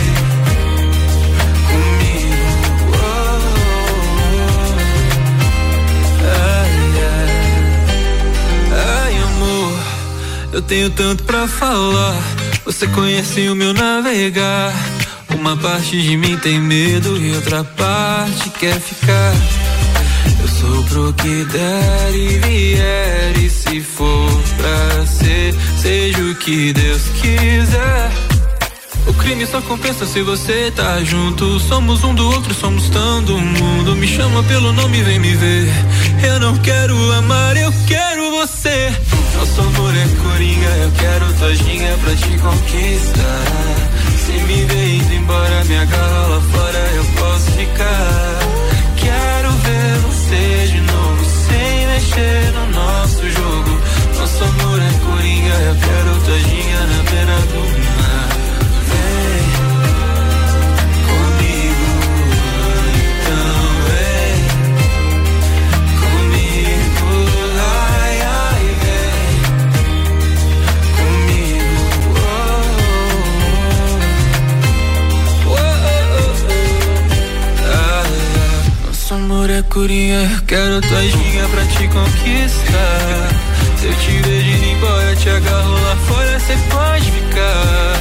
[1.67, 2.47] comigo.
[6.23, 7.29] ai, ai.
[9.05, 9.73] Ai, amor,
[10.53, 12.36] eu tenho tanto pra falar.
[12.67, 14.73] Você conhece o meu navegar.
[15.33, 19.33] Uma parte de mim tem medo e outra parte quer ficar.
[20.41, 23.37] Eu sou pro que der e vier.
[23.37, 28.11] E se for pra ser, seja o que Deus quiser.
[29.07, 31.61] O crime só compensa se você tá junto.
[31.61, 33.95] Somos um do outro, somos todo mundo.
[33.95, 35.69] Me chama pelo nome, vem me ver.
[36.21, 38.16] Eu não quero amar, eu quero
[38.47, 38.93] você.
[39.35, 43.43] Nosso amor é coringa, eu quero tua ginga pra te conquistar.
[44.25, 48.39] Se me indo embora, me agarra lá fora, eu posso ficar.
[48.95, 53.81] Quero ver você de novo, sem mexer no nosso jogo.
[54.17, 57.96] Nosso amor é coringa, eu quero tua ginga na beira do mar.
[79.27, 83.29] Amor é coringa, eu quero tua ginga pra te conquistar.
[83.77, 87.99] Se eu te vejo indo embora, te agarro lá fora, cê pode ficar.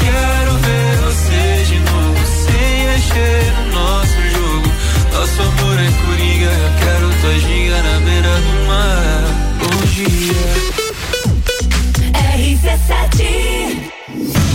[0.00, 4.72] Quero ver você de novo, sem mexer no nosso jogo.
[5.12, 9.24] Nosso amor é coringa, eu quero tua ginga na beira do mar.
[9.58, 10.42] Bom dia.
[12.34, 13.91] RC7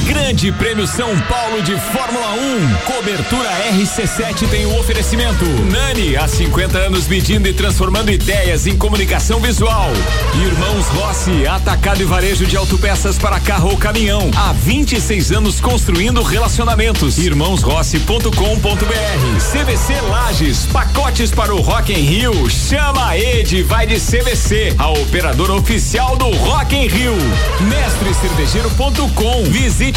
[0.07, 2.75] Grande Prêmio São Paulo de Fórmula 1.
[2.85, 5.43] Cobertura RC7 tem o oferecimento.
[5.69, 9.89] Nani, há 50 anos medindo e transformando ideias em comunicação visual.
[10.33, 14.31] Irmãos Rossi, atacado e varejo de autopeças para carro ou caminhão.
[14.35, 17.17] Há 26 anos construindo relacionamentos.
[17.17, 18.31] Irmãosrossi.com.br.
[19.51, 22.49] CVC Lages, pacotes para o Rock em Rio.
[22.49, 27.17] Chama a Ed, vai de CVC, a operadora oficial do Rock em Rio.
[27.61, 29.43] Mestrecervejeiro.com.
[29.45, 29.96] Visite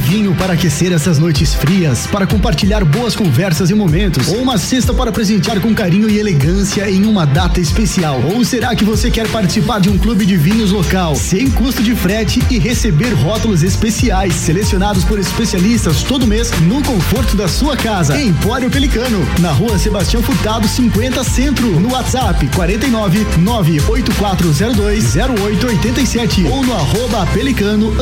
[0.01, 4.93] vinho para aquecer essas noites frias, para compartilhar boas conversas e momentos, ou uma cesta
[4.93, 8.19] para presentear com carinho e elegância em uma data especial?
[8.33, 11.95] Ou será que você quer participar de um clube de vinhos local, sem custo de
[11.95, 18.19] frete e receber rótulos especiais selecionados por especialistas todo mês no conforto da sua casa?
[18.19, 26.73] Empório Pelicano, na rua Sebastião Furtado 50 Centro, no WhatsApp 49 98402 0887 ou no
[26.73, 27.93] arroba Pelicano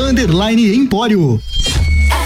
[0.73, 1.41] Empório.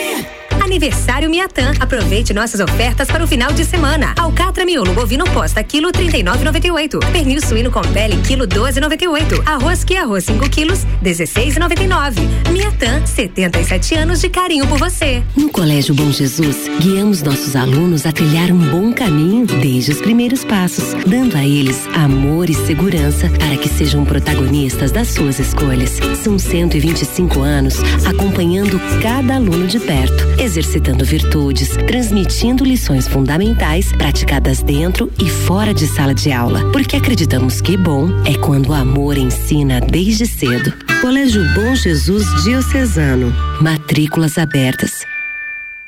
[0.68, 1.72] Aniversário Miatã.
[1.80, 4.14] Aproveite nossas ofertas para o final de semana.
[4.20, 7.00] Alcatra miolo bovino posta quilo 39,98.
[7.10, 9.44] Pernil suíno com pele quilo 12,98.
[9.46, 12.20] Arroz que arroz 5 quilos 16,99.
[12.52, 15.24] Miatã, 77 anos de carinho por você.
[15.38, 20.44] No Colégio Bom Jesus, guiamos nossos alunos a trilhar um bom caminho desde os primeiros
[20.44, 25.98] passos, dando a eles amor e segurança para que sejam protagonistas das suas escolhas.
[26.22, 30.28] São 125 anos acompanhando cada aluno de perto,
[30.58, 36.72] exercitando virtudes, transmitindo lições fundamentais praticadas dentro e fora de sala de aula.
[36.72, 40.74] Porque acreditamos que bom é quando o amor ensina desde cedo.
[41.00, 43.32] Colégio Bom Jesus Diocesano.
[43.62, 45.06] Matrículas abertas.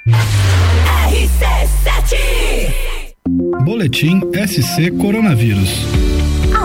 [0.07, 2.15] RC7
[3.63, 5.87] Boletim SC Coronavírus.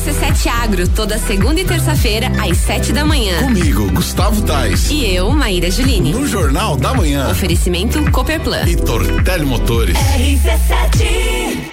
[0.00, 3.38] RC7 Agro, toda segunda e terça-feira, às sete da manhã.
[3.40, 4.90] Comigo, Gustavo Tais.
[4.90, 6.10] E eu, Maíra Juline.
[6.12, 7.28] No Jornal da Manhã.
[7.30, 8.66] Oferecimento Cooperplan.
[8.66, 9.94] E Tortelli Motores.
[9.98, 11.04] RC7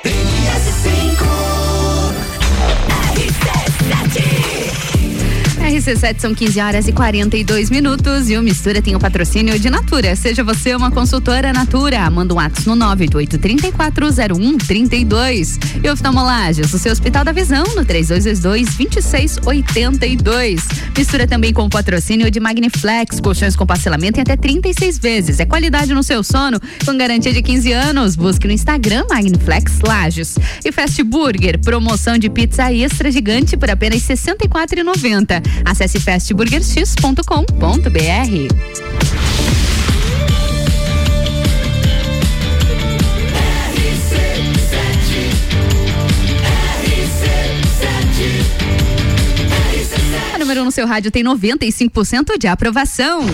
[0.03, 1.16] RS5 RC7
[5.77, 10.15] RC7 são 15 horas e 42 minutos e o Mistura tem o patrocínio de Natura.
[10.15, 12.09] Seja você uma consultora Natura.
[12.09, 15.59] Manda um ato no 988-340132.
[15.83, 20.63] E oftalmolagens, o seu Hospital da Visão, no 3222-2682.
[20.97, 25.39] Mistura também com o patrocínio de Magniflex, colchões com parcelamento em até 36 vezes.
[25.39, 28.15] É qualidade no seu sono, com garantia de 15 anos.
[28.15, 30.39] Busque no Instagram Magniflex Lages.
[30.65, 35.43] E Fast Burger, promoção de pizza extra gigante por apenas R$ 64,90.
[35.67, 37.17] Acesse fastburgerx.com.br.
[50.33, 53.25] A número 1 no seu rádio tem 95% de aprovação.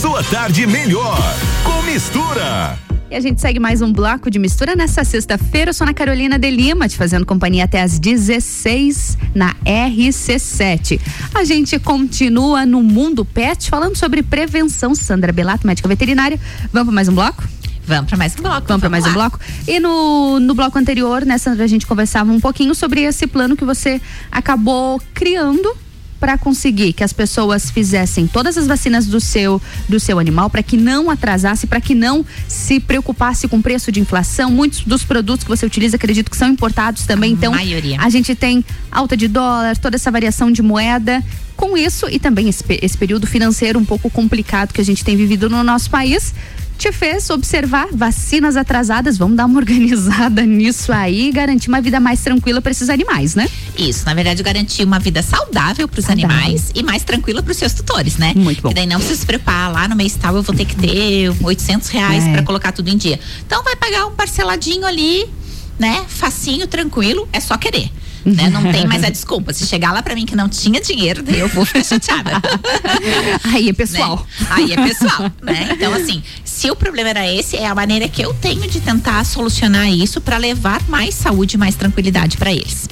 [0.00, 1.18] Sua tarde melhor
[1.64, 2.78] com mistura.
[3.14, 5.70] E a gente segue mais um bloco de mistura nessa sexta-feira.
[5.70, 11.00] Eu sou Ana Carolina de Lima, te fazendo companhia até às 16 na RC7.
[11.32, 14.96] A gente continua no mundo pet falando sobre prevenção.
[14.96, 16.40] Sandra Belato, médica veterinária.
[16.72, 17.44] Vamos para mais um bloco?
[17.86, 18.66] Vamos para mais um bloco.
[18.66, 19.10] Vamos para mais lá.
[19.10, 19.38] um bloco.
[19.68, 23.56] E no, no bloco anterior, né, Sandra, a gente conversava um pouquinho sobre esse plano
[23.56, 25.83] que você acabou criando
[26.24, 30.62] para conseguir que as pessoas fizessem todas as vacinas do seu do seu animal para
[30.62, 34.50] que não atrasasse, para que não se preocupasse com preço de inflação.
[34.50, 37.32] Muitos dos produtos que você utiliza, acredito que são importados também.
[37.32, 38.00] então, maioria.
[38.00, 41.22] a gente tem alta de dólar, toda essa variação de moeda.
[41.56, 45.16] Com isso e também esse, esse período financeiro um pouco complicado que a gente tem
[45.16, 46.34] vivido no nosso país,
[46.78, 49.16] te fez observar vacinas atrasadas.
[49.16, 53.34] Vamos dar uma organizada nisso aí e garantir uma vida mais tranquila para esses animais,
[53.34, 53.48] né?
[53.78, 57.56] Isso, na verdade, garantir uma vida saudável para os animais e mais tranquila para os
[57.56, 58.32] seus tutores, né?
[58.36, 58.68] Muito bom.
[58.68, 61.30] Que daí não precisa se preocupar, lá no mês tal eu vou ter que ter
[61.42, 62.32] 800 reais É.
[62.32, 63.18] para colocar tudo em dia.
[63.46, 65.26] Então vai pagar um parceladinho ali,
[65.78, 66.04] né?
[66.08, 67.90] Facinho, tranquilo, é só querer.
[68.24, 68.48] Né?
[68.50, 69.52] Não tem mais a desculpa.
[69.52, 72.32] Se chegar lá pra mim que não tinha dinheiro, daí eu vou ficar chateada.
[73.52, 74.26] Aí é pessoal.
[74.40, 74.46] Né?
[74.50, 75.68] Aí é pessoal, né?
[75.72, 79.24] Então, assim, se o problema era esse, é a maneira que eu tenho de tentar
[79.24, 82.88] solucionar isso para levar mais saúde e mais tranquilidade para eles,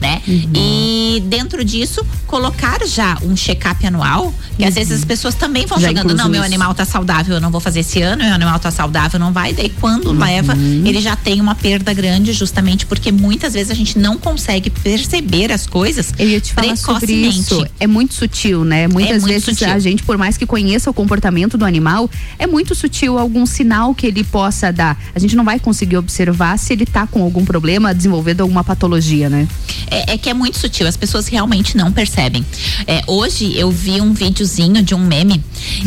[0.00, 0.20] né?
[0.26, 0.50] Uhum.
[0.54, 5.74] E dentro disso, colocar já um check-up anual, que às vezes as pessoas também vão
[5.78, 5.82] Uhum.
[5.82, 6.46] Já incluso não, meu isso.
[6.46, 9.52] animal tá saudável, eu não vou fazer esse ano, meu animal tá saudável, não vai.
[9.52, 10.18] Daí quando Uhum.
[10.18, 14.70] leva, ele já tem uma perda grande, justamente porque muitas vezes a gente não consegue
[14.74, 17.66] perceber as coisas Eu ia te falar sobre isso.
[17.80, 18.86] É muito sutil, né?
[18.88, 19.68] Muitas muito vezes sutil.
[19.70, 23.94] a gente, por mais que conheça o comportamento do animal, é muito sutil algum sinal
[23.94, 25.00] que ele possa dar.
[25.14, 29.28] A gente não vai conseguir observar se ele tá com algum problema, desenvolvendo alguma patologia,
[29.30, 29.46] né?
[29.90, 32.44] É, é que é muito sutil, as pessoas realmente não percebem.
[32.86, 35.42] É, hoje eu vi um videozinho de um meme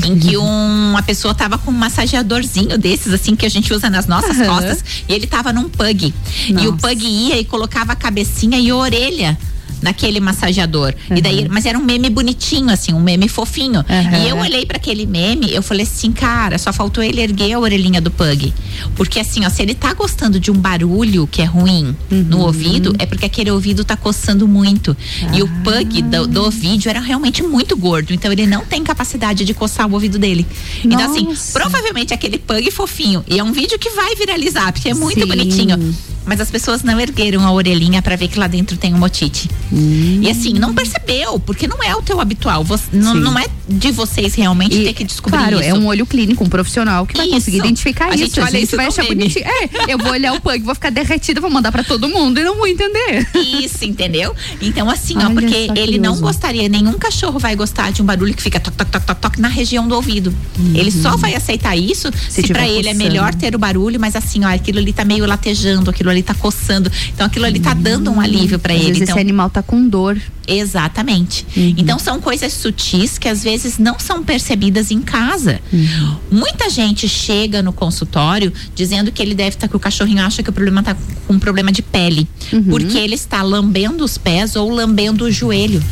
[0.06, 3.90] em que um- uma pessoa tava com um massageadorzinho desses, assim, que a gente usa
[3.90, 4.46] nas nossas Aham.
[4.48, 6.14] costas, e ele tava num pug.
[6.48, 6.78] E o Nossa.
[6.88, 9.38] pug ia e colocava a cabecinha e orelha
[9.82, 10.94] naquele massageador.
[11.16, 13.84] E daí, mas era um meme bonitinho, assim, um meme fofinho.
[13.90, 14.18] Aham.
[14.18, 17.60] E eu olhei para aquele meme, eu falei assim, cara, só faltou ele erguer a
[17.60, 18.54] orelhinha do pug.
[18.96, 22.96] Porque assim, ó, se ele tá gostando de um barulho que é ruim no ouvido,
[23.00, 24.96] é porque aquele ouvido tá coçando muito.
[25.34, 29.46] E o pug do, do vídeo era realmente muito gordo, então ele não tem capacidade
[29.46, 30.46] de coçar o ouvido dele.
[30.84, 31.58] Então assim, Nossa.
[31.58, 33.24] provavelmente aquele pug fofinho.
[33.28, 35.28] E é um vídeo que vai viralizar, porque é muito Sim.
[35.28, 35.96] bonitinho.
[36.28, 39.50] Mas as pessoas não ergueram a orelhinha para ver que lá dentro tem um motite.
[39.72, 42.64] E assim, não percebeu, porque não é o teu habitual.
[42.66, 45.70] Você- não, não é de vocês realmente E, ter que descobrir claro, isso.
[45.70, 47.36] é um olho clínico, um profissional que vai Isso.
[47.36, 48.26] conseguir identificar A isso.
[48.26, 49.16] gente a olha gente isso vai achar meme.
[49.16, 49.46] bonitinho.
[49.46, 52.44] É, eu vou olhar o pug, vou ficar derretida, vou mandar pra todo mundo e
[52.44, 53.28] não vou entender.
[53.64, 54.36] Isso, entendeu?
[54.62, 58.34] Então, assim, ó, Olha porque ele não gostaria, nenhum cachorro vai gostar de um barulho
[58.34, 60.34] que fica toc, toc, toc, toc, toc na região do ouvido.
[60.74, 62.48] Ele só vai aceitar isso se, Uhum.
[62.48, 65.26] tiver pra ele é melhor ter o barulho, mas assim, ó, aquilo ali tá meio
[65.26, 66.92] latejando, aquilo ali tá coçando.
[67.14, 68.84] Então, aquilo ali tá dando um alívio Às ele.
[68.86, 70.18] vezes Então, esse animal tá com dor.
[70.48, 71.46] Exatamente.
[71.56, 71.74] Uhum.
[71.78, 75.60] Então são coisas sutis que às vezes não são percebidas em casa.
[75.74, 76.16] Uhum.
[76.32, 80.50] Muita gente chega no consultório dizendo que ele deve estar que o cachorrinho acha que
[80.50, 80.96] o problema está
[81.28, 82.64] com um problema de pele, Uhum.
[82.64, 85.84] porque ele está lambendo os pés ou lambendo o joelho.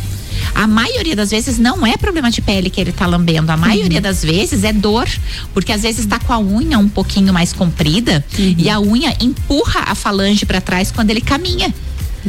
[0.55, 3.51] A maioria das vezes não é problema de pele que ele está lambendo.
[3.51, 3.61] A Uhum.
[3.61, 5.07] maioria das vezes é dor,
[5.53, 8.55] porque às vezes está com a unha um pouquinho mais comprida Uhum.
[8.57, 11.73] e a unha empurra a falange para trás quando ele caminha.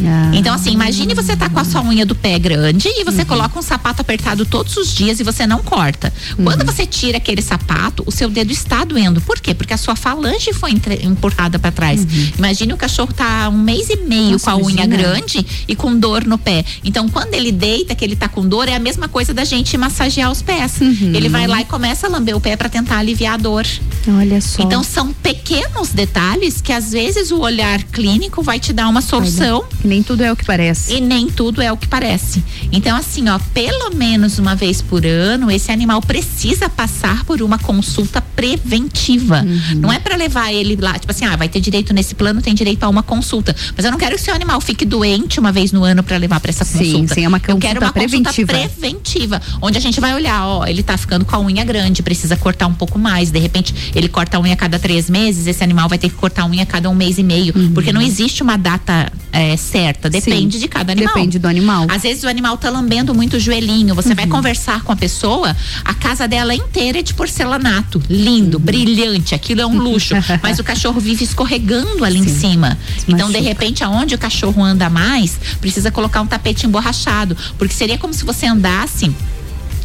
[0.05, 0.31] Ah.
[0.35, 3.13] Então, assim, imagine você tá com a sua unha do pé grande e Uhum.
[3.13, 6.13] você coloca um sapato apertado todos os dias e você não corta.
[6.43, 6.67] Quando Uhum.
[6.67, 9.21] você tira aquele sapato, o seu dedo está doendo.
[9.21, 9.55] Por quê?
[9.55, 10.73] Porque a sua falange foi
[11.03, 12.07] empurrada para trás.
[12.37, 14.31] Imagine o cachorro tá um mês e meio Uhum.
[14.33, 14.97] Nossa, com a unha imagina.
[14.97, 16.65] grande e com dor no pé.
[16.85, 19.77] Então, quando ele deita, que ele tá com dor, é a mesma coisa da gente
[19.79, 20.75] massagear os pés.
[20.81, 21.13] Uhum.
[21.15, 23.67] Ele vai lá e começa a lamber o pé para tentar aliviar a dor.
[24.09, 24.63] Olha só.
[24.63, 29.65] Então são pequenos detalhes que às vezes o olhar clínico vai te dar uma solução
[29.87, 30.95] Que nem tudo é o que parece.
[30.95, 32.43] e nem tudo é o que parece.
[32.73, 37.57] Então, assim, ó, pelo menos uma vez por ano, esse animal precisa passar por uma
[37.57, 39.45] consulta preventiva.
[39.47, 39.81] Uhum.
[39.81, 42.53] Não é para levar ele lá, tipo assim, ah, vai ter direito nesse plano, tem
[42.53, 43.55] direito a uma consulta.
[43.77, 46.17] Mas eu não quero que o seu animal fique doente uma vez no ano para
[46.17, 47.15] levar para essa Sim, consulta.
[47.15, 48.53] sim, é uma eu quero consulta uma preventiva.
[48.53, 52.03] consulta preventiva, onde a gente vai olhar, ó, ele tá ficando com a unha grande,
[52.03, 53.31] precisa cortar um pouco mais.
[53.31, 56.17] De repente, ele corta a unha a cada três meses, esse animal vai ter que
[56.17, 57.53] cortar a unha a cada um mês e meio.
[57.73, 60.55] Porque não existe uma data é, certa, depende.
[60.55, 61.15] Sim, de cada animal.
[61.15, 61.87] Depende do animal.
[61.91, 63.95] Às vezes o animal tá lambendo muito o joelhinho.
[63.95, 64.15] Você Uhum.
[64.15, 65.55] vai conversar com a pessoa,
[65.85, 68.03] a casa dela inteira é de porcelanato.
[68.09, 68.65] Lindo, Uhum.
[68.65, 70.15] brilhante, aquilo é um luxo.
[70.43, 72.79] mas o cachorro vive escorregando ali em cima.
[73.07, 73.43] Então, de machuca.
[73.49, 77.37] repente, aonde o cachorro anda mais, precisa colocar um tapete emborrachado.
[77.59, 79.13] Porque seria como se você andasse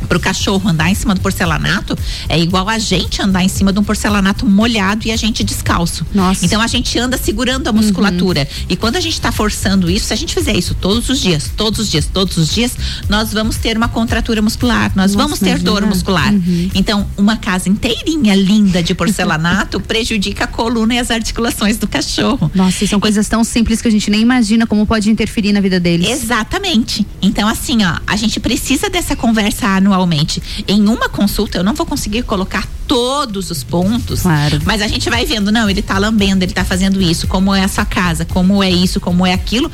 [0.07, 1.97] Pro cachorro andar em cima do porcelanato
[2.27, 6.05] é igual a gente andar em cima de um porcelanato molhado e a gente descalço.
[6.13, 6.45] Nossa.
[6.45, 8.47] Então a gente anda segurando a musculatura.
[8.69, 11.51] E quando a gente está forçando isso, se a gente fizer isso todos os dias,
[11.55, 12.73] todos os dias, todos os dias,
[13.09, 16.33] nós vamos ter uma contratura muscular, nós Nossa, vamos ter dor muscular.
[16.73, 22.51] Então, uma casa inteirinha linda de porcelanato prejudica a coluna e as articulações do cachorro.
[22.53, 25.61] Nossa, e são coisas tão simples que a gente nem imagina como pode interferir na
[25.61, 26.09] vida deles.
[26.09, 27.05] Exatamente.
[27.21, 30.41] Então, assim, ó, a gente precisa dessa conversa anualmente.
[30.67, 34.23] Em uma consulta, eu não vou conseguir colocar todos os pontos,
[34.65, 37.63] mas a gente vai vendo, não, ele tá lambendo, ele tá fazendo isso, como é
[37.63, 39.71] a sua casa, como é isso, como é aquilo.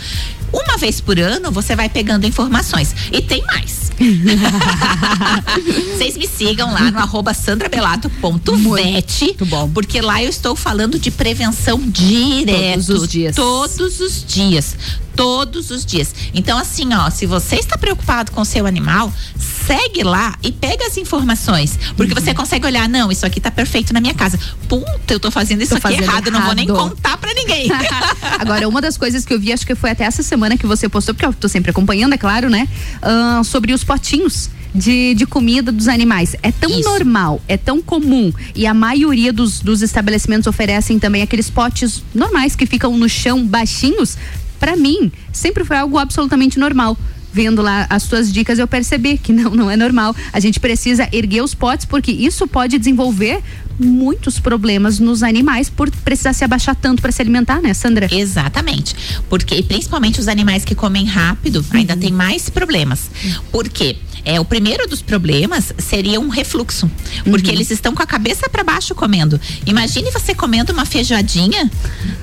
[0.54, 2.96] Uma vez por ano, você vai pegando informações.
[3.12, 3.92] E tem mais.
[5.98, 9.36] Vocês me sigam lá no arroba sandrabelato.vet.
[9.74, 12.86] Porque lá eu estou falando de prevenção direto.
[12.86, 13.36] Todos os dias.
[13.36, 14.78] Todos os dias.
[15.18, 16.14] Todos os dias.
[16.34, 20.86] Então, assim, ó, se você está preocupado com o seu animal, segue lá e pega
[20.88, 21.78] as informações.
[21.98, 22.22] Porque Uhum.
[22.22, 24.40] você consegue olhar, não, isso aqui tá perfeito na minha casa.
[24.70, 26.90] Puta, eu tô fazendo isso Tô aqui fazendo errado, eu não vou nem errado.
[26.92, 27.68] contar pra ninguém.
[28.40, 30.88] Agora, uma das coisas que eu vi, acho que foi até essa semana que você
[30.88, 32.68] postou, porque eu tô sempre acompanhando, é claro, né?
[33.02, 34.50] Ah, sobre os potinhos.
[34.76, 36.36] De, de comida dos animais.
[36.44, 38.32] É tão normal, é tão comum.
[38.54, 43.44] E a maioria dos, dos estabelecimentos oferecem também aqueles potes normais que ficam no chão
[43.48, 44.18] baixinhos.
[44.60, 46.98] Pra mim, sempre foi algo absolutamente normal.
[47.34, 50.16] Vendo lá as suas dicas, eu percebi que não, não é normal.
[50.34, 53.42] A gente precisa erguer os potes, porque isso pode desenvolver
[53.80, 58.08] muitos problemas nos animais por precisar se abaixar tanto para se alimentar, né, Sandra?
[58.12, 58.96] Exatamente.
[59.30, 62.00] Porque principalmente os animais que comem rápido ainda Uhum.
[62.00, 63.12] tem mais problemas.
[63.52, 63.98] Por quê?
[64.30, 66.92] É, o primeiro dos problemas seria um refluxo,
[67.24, 67.56] porque Uhum.
[67.56, 69.40] eles estão com a cabeça para baixo comendo.
[69.66, 71.72] Imagine você comendo uma feijoadinha,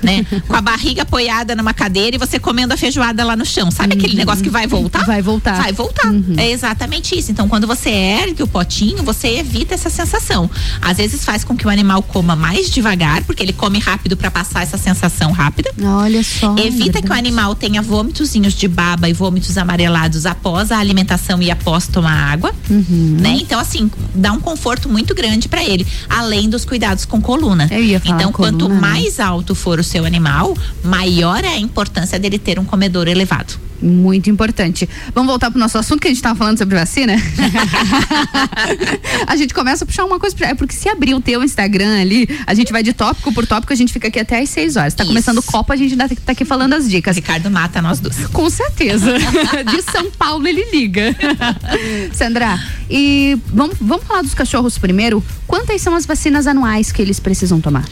[0.03, 3.71] né, com a barriga apoiada numa cadeira e você comendo a feijoada lá no chão.
[3.71, 4.99] Sabe aquele negócio que vai voltar?
[4.99, 5.05] Uhum.
[5.07, 5.61] Vai voltar.
[5.61, 6.11] Vai voltar.
[6.37, 7.31] É exatamente isso.
[7.31, 10.47] Então, quando você ergue o potinho, você evita essa sensação.
[10.81, 14.29] Às vezes faz com que o animal coma mais devagar, porque ele come rápido para
[14.29, 15.71] passar essa sensação rápida.
[15.81, 16.55] Olha só.
[16.57, 21.49] Evita que o animal tenha vômitozinhos de baba e vômitos amarelados após a alimentação e
[21.49, 23.17] após tomar água, Uhum.
[23.21, 23.37] né?
[23.41, 27.67] Então assim, dá um conforto muito grande para ele, além dos cuidados com coluna.
[28.01, 28.81] falar então, quanto coluna, né?
[28.81, 33.53] mais alto for o seu animal, maior é a importância dele ter um comedor elevado.
[33.81, 34.87] Muito importante.
[35.13, 37.15] Vamos voltar pro nosso assunto que a gente tava falando sobre vacina?
[39.27, 41.99] a gente começa a puxar uma coisa, pra- é porque se abrir o teu Instagram
[41.99, 44.75] ali, a gente vai de tópico por tópico, a gente fica aqui até às 6
[44.75, 44.93] horas.
[44.93, 47.15] Tá começando o Copa, a gente ainda tá aqui falando as dicas.
[47.15, 48.27] Ricardo mata nós dois.
[48.27, 49.13] Com certeza.
[49.69, 51.15] de São Paulo ele liga.
[52.13, 52.59] Sandra,
[52.89, 55.23] e vamos, vamos falar dos cachorros primeiro.
[55.47, 57.85] Quantas são as vacinas anuais que eles precisam tomar?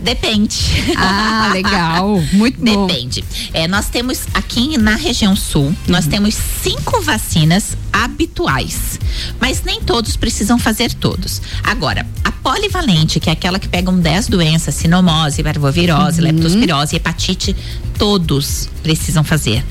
[0.00, 0.56] Depende.
[0.96, 2.22] Ah, legal.
[2.32, 2.86] Muito bom.
[2.86, 3.24] Depende.
[3.52, 6.10] É, nós temos aqui na região sul, nós Uhum.
[6.10, 9.00] temos cinco vacinas habituais.
[9.40, 11.40] Mas nem todos precisam fazer todos.
[11.64, 16.26] Agora, a polivalente, que é aquela que pegam 10 doenças, sinomose, parvovirose, Uhum.
[16.28, 17.56] leptospirose, hepatite,
[17.98, 19.64] todos precisam fazer.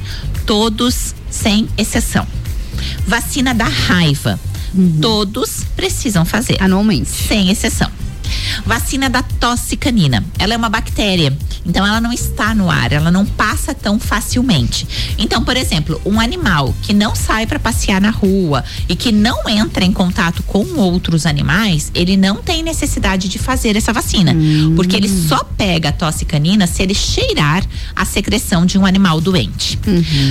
[0.45, 2.25] Todos, sem exceção.
[3.07, 4.39] Vacina da raiva.
[5.01, 6.53] Todos precisam fazer.
[6.59, 6.65] Uhum.
[6.65, 7.09] Anualmente.
[7.09, 7.89] Sem exceção.
[8.65, 10.23] Vacina da tosse canina.
[10.39, 14.87] Ela é uma bactéria, então ela não está no ar, ela não passa tão facilmente.
[15.17, 19.47] Então, por exemplo, um animal que não sai para passear na rua e que não
[19.49, 24.35] entra em contato com outros animais, ele não tem necessidade de fazer essa vacina,
[24.75, 27.63] porque ele só pega a tosse canina se ele cheirar
[27.95, 29.79] a secreção de um animal doente.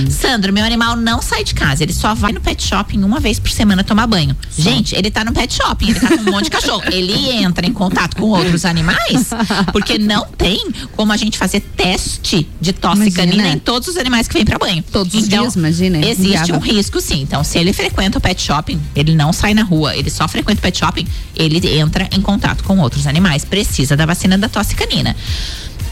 [0.09, 3.39] Sandra, meu animal não sai de casa, ele só vai no pet shopping uma vez
[3.39, 4.35] por semana tomar banho.
[4.57, 6.83] Gente, ele tá no pet shopping, ele tá com um monte de cachorro.
[6.91, 7.84] Ele entra em contato
[8.15, 9.29] com outros animais,
[9.71, 10.59] porque não tem
[10.95, 13.15] como a gente fazer teste de tosse Imagina.
[13.17, 14.83] canina em todos os animais que vêm para banho.
[14.91, 16.55] Todos os dias, imagina, Existe viável.
[16.55, 17.21] um risco, sim.
[17.21, 20.59] Então, se ele frequenta o pet shopping, ele não sai na rua, ele só frequenta
[20.59, 23.43] o pet shopping, ele entra em contato com outros animais.
[23.45, 25.15] Precisa da vacina da tosse canina.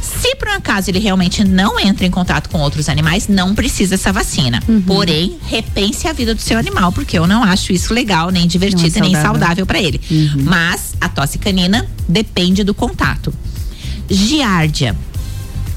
[0.04, 3.96] Se por um acaso ele realmente não entra em contato com outros animais, não precisa
[3.96, 4.62] essa vacina.
[4.68, 4.82] Uhum.
[4.82, 8.98] Porém, repense a vida do seu animal, porque eu não acho isso legal, nem divertido,
[8.98, 9.66] é nem saudável.
[9.66, 10.02] para ele.
[10.44, 13.34] Mas a tosse canina depende do contato.
[14.10, 14.96] Giardia.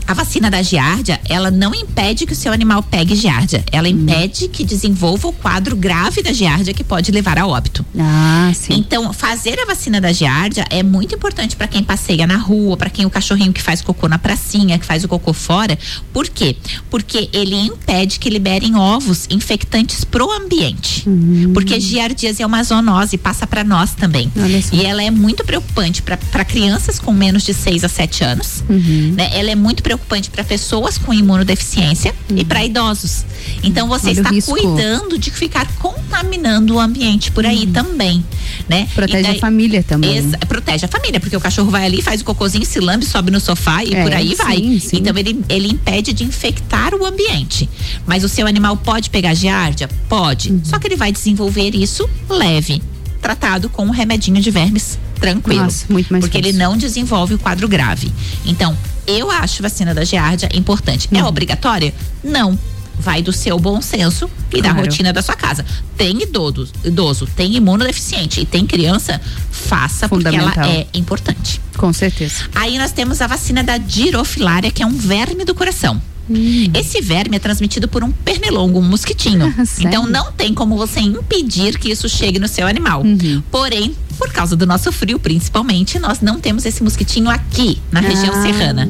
[0.06, 3.64] A vacina da giardia, ela não impede que o seu animal pegue giardia.
[3.72, 7.84] Ela impede que desenvolva o quadro grave da giardia que pode levar a óbito.
[7.98, 8.74] Ah, sim.
[8.74, 12.88] Então, fazer a vacina da giardia é muito importante para quem passeia na rua, para
[12.88, 15.76] quem o cachorrinho que faz cocô na pracinha, que faz o cocô fora.
[16.12, 16.56] Por quê?
[16.88, 21.04] Porque ele impede que liberem ovos infectantes pro ambiente.
[21.52, 24.30] Porque giardíase é uma zoonose, passa para nós também.
[24.72, 28.62] E ela é muito preocupante para crianças com menos de 6 a 7 anos.
[28.68, 29.30] Né?
[29.32, 33.24] Ela é muito preocupante preocupante para pessoas com imunodeficiência e para idosos.
[33.62, 38.24] Então você Olha está cuidando de ficar contaminando o ambiente por aí também,
[38.68, 38.86] né?
[38.94, 40.16] Protege E a família também.
[40.16, 43.30] Exa- protege a família, porque o cachorro vai ali, faz o cocôzinho, se lambe, sobe
[43.30, 44.56] no sofá e É, por aí vai.
[44.56, 44.96] sim, sim.
[44.98, 47.68] Então ele, ele impede de infectar o ambiente.
[48.06, 49.88] Mas o seu animal pode pegar giardia?
[50.08, 50.50] Pode.
[50.52, 50.60] Uhum.
[50.64, 52.82] Só que ele vai desenvolver isso leve,
[53.20, 55.62] tratado com um remedinho de vermes tranquilo.
[55.64, 56.50] Nossa, muito mais porque fácil.
[56.50, 58.12] ele não desenvolve o quadro grave.
[58.44, 61.08] Então, eu acho vacina da giardia importante.
[61.12, 61.94] É obrigatória?
[62.22, 62.58] Não.
[62.98, 64.86] Vai do seu bom senso e da Claro.
[64.86, 65.64] rotina da sua casa.
[65.98, 71.60] Tem idoso, idoso, tem imunodeficiente e tem criança, faça porque ela é importante.
[71.76, 72.44] Com certeza.
[72.54, 76.00] Aí nós temos a vacina da girofilária, que é um verme do coração.
[76.28, 76.70] Hum.
[76.74, 79.54] Esse verme é transmitido por um pernilongo, um mosquitinho.
[79.80, 83.02] Então não tem como você impedir que isso chegue no seu animal.
[83.02, 83.42] Uhum.
[83.50, 88.34] Porém, por causa do nosso frio, principalmente, nós não temos esse mosquitinho aqui na região
[88.34, 88.42] Ah.
[88.42, 88.88] serrana.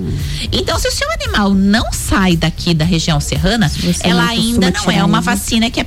[0.52, 4.70] Então, se o seu animal não sai daqui da região serrana, você ela não ainda
[4.70, 5.84] não é uma vacina que é,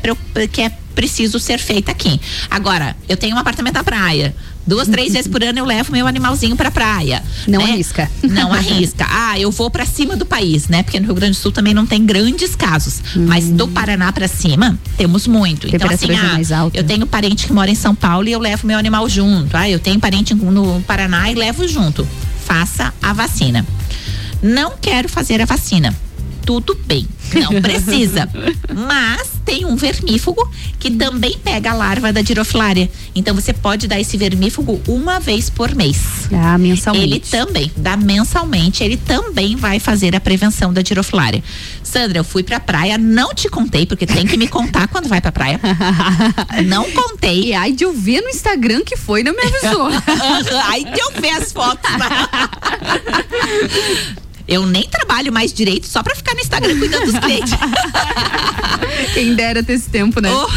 [0.52, 2.20] que é preciso ser feita aqui.
[2.50, 4.36] Agora, eu tenho um apartamento na praia.
[4.66, 7.24] Duas, três vezes por ano eu levo meu animalzinho pra praia.
[7.48, 7.72] Não né?
[7.72, 8.12] arrisca.
[8.24, 9.06] Não arrisca.
[9.10, 10.84] Ah, eu vou pra cima do país, né?
[10.84, 13.02] Porque no Rio Grande do Sul também não tem grandes casos.
[13.16, 15.68] Mas do Paraná pra cima, temos muito.
[15.68, 18.78] Então, assim, ah, eu tenho parente que mora em São Paulo e eu levo meu
[18.78, 19.56] animal junto.
[19.56, 22.08] Ah, eu tenho parente no Paraná e levo junto.
[22.46, 23.66] Faça a vacina.
[24.42, 25.94] Não quero fazer a vacina.
[26.46, 28.30] Tudo bem, não precisa.
[28.74, 32.90] Mas tem um vermífugo que também pega a larva da girofilária.
[33.16, 36.28] Então você pode dar esse vermífugo uma vez por mês.
[36.32, 37.06] Ah, mensalmente.
[37.06, 41.44] Ele também, dá mensalmente, ele também vai fazer a prevenção da girofilária.
[41.84, 45.20] Sandra, eu fui pra praia, não te contei, porque tem que me contar quando vai
[45.20, 45.60] pra praia.
[46.66, 47.46] Não contei.
[47.46, 49.88] E ai de eu ver no Instagram que foi, não me avisou.
[50.70, 51.90] Aí que eu ver as fotos.
[54.50, 57.54] Eu nem trabalho mais direito só pra ficar no Instagram cuidando dos clientes.
[59.14, 60.30] Quem dera ter esse tempo, né?
[60.34, 60.48] Oh,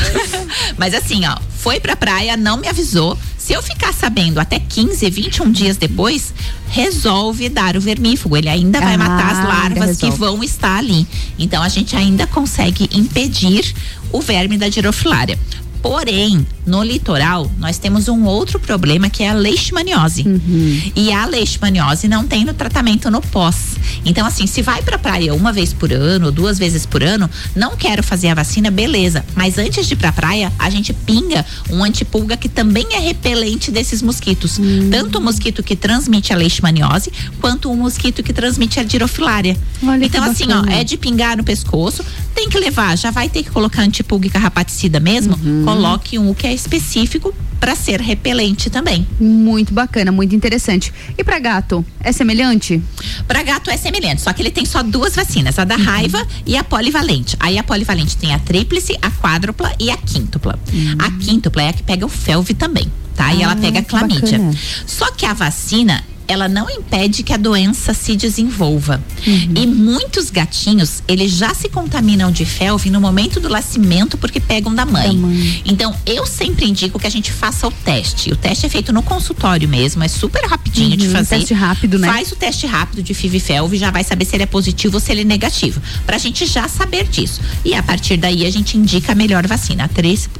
[0.78, 3.18] Mas assim, ó, foi pra praia, não me avisou.
[3.36, 6.32] Se eu ficar sabendo até 15, 21 dias depois,
[6.68, 8.36] resolve dar o vermífugo.
[8.36, 11.06] Ele ainda vai Ah, matar as larvas que vão estar ali.
[11.38, 13.74] Então a gente ainda consegue impedir
[14.10, 15.38] o verme da girofilária.
[15.82, 20.22] Porém, no litoral, nós temos um outro problema que é a leishmaniose.
[20.22, 20.82] Uhum.
[20.94, 23.76] E a leishmaniose não tem no tratamento no pós.
[24.04, 27.76] Então, assim, se vai pra praia uma vez por ano, duas vezes por ano, não
[27.76, 29.24] quero fazer a vacina, beleza.
[29.34, 33.70] Mas antes de ir pra praia, a gente pinga um antipulga que também é repelente
[33.72, 34.58] desses mosquitos.
[34.58, 34.88] Hum.
[34.90, 39.56] Tanto o mosquito que transmite a leishmaniose, quanto o mosquito que transmite a girofilária.
[39.82, 42.04] Olha então, assim, ó, é de pingar no pescoço,
[42.34, 45.64] tem que levar, já vai ter que colocar antipulga e carrapaticida mesmo, Uhum.
[45.74, 49.06] Coloque um que é específico para ser repelente também.
[49.20, 50.92] Muito bacana, muito interessante.
[51.16, 52.82] E pra gato, é semelhante?
[53.28, 55.84] Para gato é semelhante, só que ele tem só duas vacinas, a da Uhum.
[55.84, 57.36] raiva e a polivalente.
[57.38, 60.58] Aí a polivalente tem a tríplice, a quádrupla e a quíntupla.
[60.98, 63.32] A quíntupla é a que pega o felve também, tá?
[63.32, 63.58] E ela Uhum.
[63.58, 64.38] Ah, pega a clamídia.
[64.38, 64.54] bacana.
[64.86, 66.02] Só que a vacina
[66.32, 69.02] ela não impede que a doença se desenvolva.
[69.26, 69.52] Uhum.
[69.56, 74.74] E muitos gatinhos, eles já se contaminam de felve no momento do nascimento porque pegam
[74.74, 75.08] da mãe.
[75.08, 75.62] Da mãe.
[75.64, 78.30] Então, eu sempre indico que a gente faça o teste.
[78.32, 81.36] O teste é feito no consultório mesmo, é super rapidinho de Uhum, fazer.
[81.38, 82.08] teste rápido, né?
[82.08, 84.94] Faz o teste rápido de FIV e felve, já vai saber se ele é positivo
[84.96, 85.80] ou se ele é negativo.
[86.06, 87.40] Pra gente já saber disso.
[87.64, 89.88] E a partir daí a gente indica a melhor vacina, a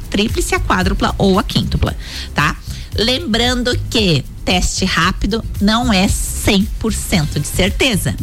[0.09, 1.95] tríplice, a quádrupla ou a quíntupla,
[2.33, 2.55] tá?
[2.97, 8.13] Lembrando que teste rápido não é 100% de certeza.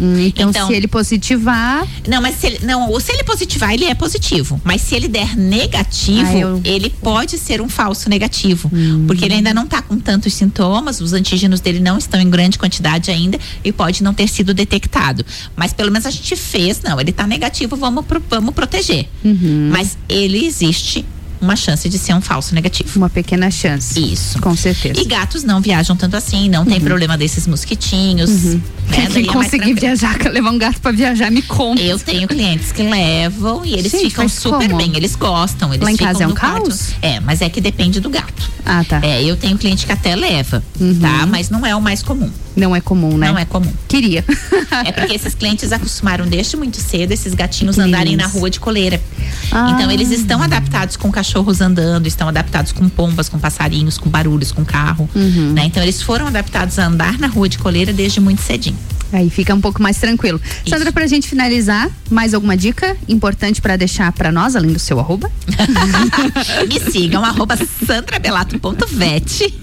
[0.51, 1.87] então, se ele positivar.
[2.07, 4.61] Não, mas se ele, não, ou se ele positivar, ele é positivo.
[4.63, 8.71] Mas se ele der negativo, Ah, eu- ele pode ser um falso negativo.
[9.07, 12.59] Porque ele ainda não tá com tantos sintomas, os antígenos dele não estão em grande
[12.59, 15.25] quantidade ainda e pode não ter sido detectado.
[15.57, 19.09] Mas pelo menos a gente fez, não, ele tá negativo, vamos, pro- vamos proteger.
[19.25, 19.71] Uhum.
[19.73, 21.05] Mas ele existe
[21.41, 22.91] uma chance de ser um falso negativo.
[22.97, 23.99] Uma pequena chance.
[23.99, 24.41] Isso.
[24.41, 25.01] Com certeza.
[25.01, 28.31] E gatos não viajam tanto assim, não tem problema desses mosquitinhos.
[28.31, 28.61] Né?
[29.13, 29.81] Quem é conseguir tranquilo.
[29.81, 31.81] viajar, levar um gato pra viajar, me conta.
[31.81, 34.77] Eu tenho clientes que levam e eles Gente, ficam super como?
[34.79, 35.73] bem, eles gostam.
[35.73, 36.65] Eles Lá em casa é um quarto.
[36.69, 36.95] caos?
[37.01, 38.51] É, mas é que depende do gato.
[38.65, 39.01] Ah, tá.
[39.03, 40.63] É, eu tenho cliente que até leva,
[41.01, 41.27] tá?
[41.27, 42.31] Mas não é o mais comum.
[42.57, 43.29] Não é comum, né?
[43.31, 43.73] Não é comum.
[43.89, 44.25] Queria.
[44.85, 49.01] É porque esses clientes acostumaram desde muito cedo esses gatinhos andarem na rua de coleira.
[49.51, 49.73] Ah.
[49.75, 54.11] Então eles estão adaptados com cachorro cachorros andando, estão adaptados com pombas, com passarinhos, com
[54.11, 55.09] barulhos, com carro.
[55.15, 55.53] Uhum.
[55.53, 55.65] né?
[55.65, 58.77] Então eles foram adaptados a andar na rua de coleira desde muito cedinho.
[59.13, 60.41] Aí fica um pouco mais tranquilo.
[60.69, 65.01] Sandra, pra gente finalizar, mais alguma dica importante pra deixar pra nós, além do seu
[65.01, 65.31] arroba?
[66.69, 69.51] Me sigam, arroba sandrabelato.vet.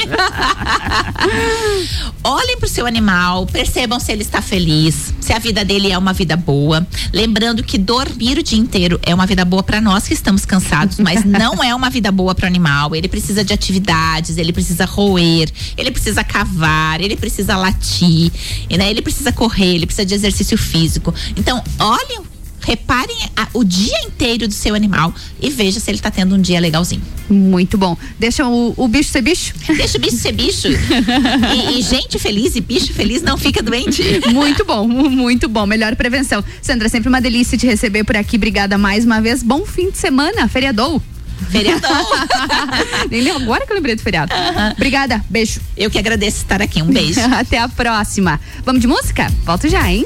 [2.23, 6.11] Olhem pro seu animal, percebam se ele está feliz, se a vida dele é uma
[6.11, 6.85] vida boa.
[7.13, 10.99] Lembrando que dormir o dia inteiro é uma vida boa para nós que estamos cansados,
[10.99, 12.95] mas não é uma vida boa pro animal.
[12.95, 18.31] Ele precisa de atividades, ele precisa roer, ele precisa cavar, ele precisa latir,
[18.77, 18.89] né?
[18.89, 21.13] ele precisa correr, ele precisa de exercício físico.
[21.35, 22.19] Então, olhem,
[22.61, 26.41] reparem a- o dia inteiro do seu animal e veja se ele tá tendo um
[26.41, 27.01] dia legalzinho.
[27.29, 27.95] Muito bom.
[28.19, 29.53] Deixa o, o bicho ser bicho?
[29.75, 30.67] Deixa o bicho ser bicho.
[30.67, 34.01] E, e gente feliz e bicho feliz não fica doente.
[34.33, 35.65] Muito bom, mu- muito bom.
[35.65, 36.43] Melhor prevenção.
[36.61, 38.35] Sandra, sempre uma delícia te receber por aqui.
[38.37, 39.43] Obrigada mais uma vez.
[39.43, 40.47] Bom fim de semana.
[40.47, 41.01] Feriadou.
[41.49, 42.05] Feriadão.
[43.09, 44.33] Nem lembro agora que eu lembrei do feriado.
[44.73, 45.23] Obrigada.
[45.29, 45.61] Beijo.
[45.75, 46.81] Eu que agradeço estar aqui.
[46.81, 47.21] Um beijo.
[47.33, 48.39] Até a próxima.
[48.65, 49.31] Vamos de música?
[49.43, 50.05] Volto já, hein?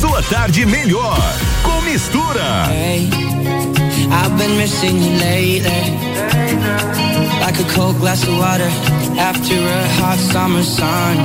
[0.00, 1.18] Sua tarde melhor
[1.62, 2.66] com mistura.
[2.70, 3.08] Hey,
[4.10, 5.94] I've been missing you lately.
[7.40, 8.68] Like a cold glass of water
[9.18, 11.16] after a hot summer sun.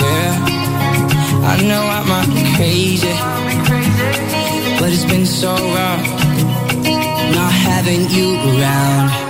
[0.00, 0.34] Yeah,
[1.44, 3.14] I know I might be crazy,
[4.78, 6.19] but it's been so rough
[7.32, 9.29] not having you around.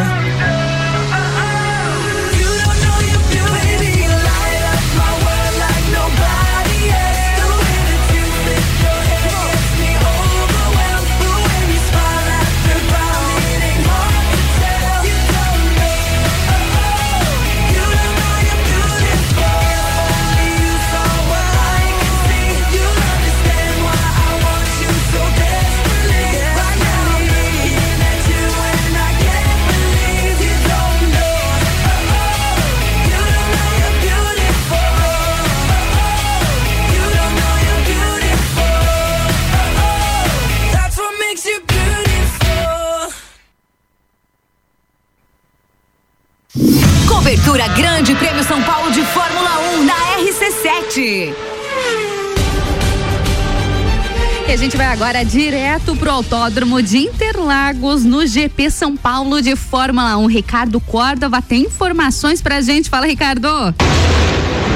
[54.71, 60.27] Gente vai agora direto pro Autódromo de Interlagos no GP São Paulo de Fórmula 1.
[60.27, 62.89] Ricardo Córdova tem informações pra gente.
[62.89, 63.49] Fala, Ricardo.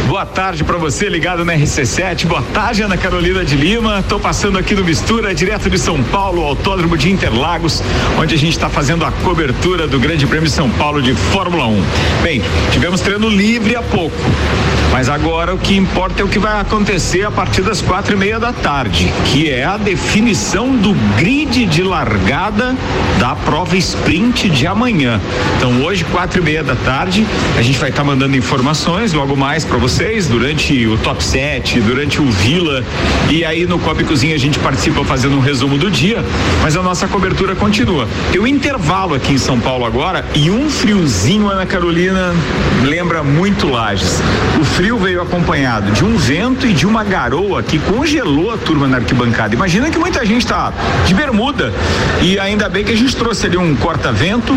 [0.05, 2.25] Boa tarde para você ligado na RC7.
[2.25, 4.03] Boa tarde, Ana Carolina de Lima.
[4.03, 7.81] Tô passando aqui no Mistura, direto de São Paulo, Autódromo de Interlagos,
[8.19, 11.83] onde a gente está fazendo a cobertura do Grande Prêmio São Paulo de Fórmula 1.
[12.21, 14.17] Bem, tivemos treino livre há pouco.
[14.95, 18.15] Mas agora o que importa é o que vai acontecer a partir das quatro e
[18.15, 22.73] meia da tarde, que é a definição do grid de largada
[23.19, 25.19] da prova sprint de amanhã.
[25.57, 27.27] Então hoje, quatro e meia da tarde,
[27.57, 32.21] a gente vai estar mandando informações logo mais para vocês durante o top 7, durante
[32.21, 32.81] o Vila
[33.29, 36.23] e aí no Copa e Cozinha a gente participa fazendo um resumo do dia,
[36.61, 38.07] mas a nossa cobertura continua.
[38.31, 42.33] Tem um intervalo aqui em São Paulo agora e um friozinho, Ana Carolina,
[42.85, 44.21] lembra muito Lages.
[44.61, 48.87] O frio veio acompanhado de um vento e de uma garoa que congelou a turma
[48.87, 49.55] na arquibancada.
[49.55, 50.71] Imagina que muita gente está
[51.07, 51.73] de bermuda
[52.21, 54.55] e ainda bem que a gente trouxe ali um corta-vento,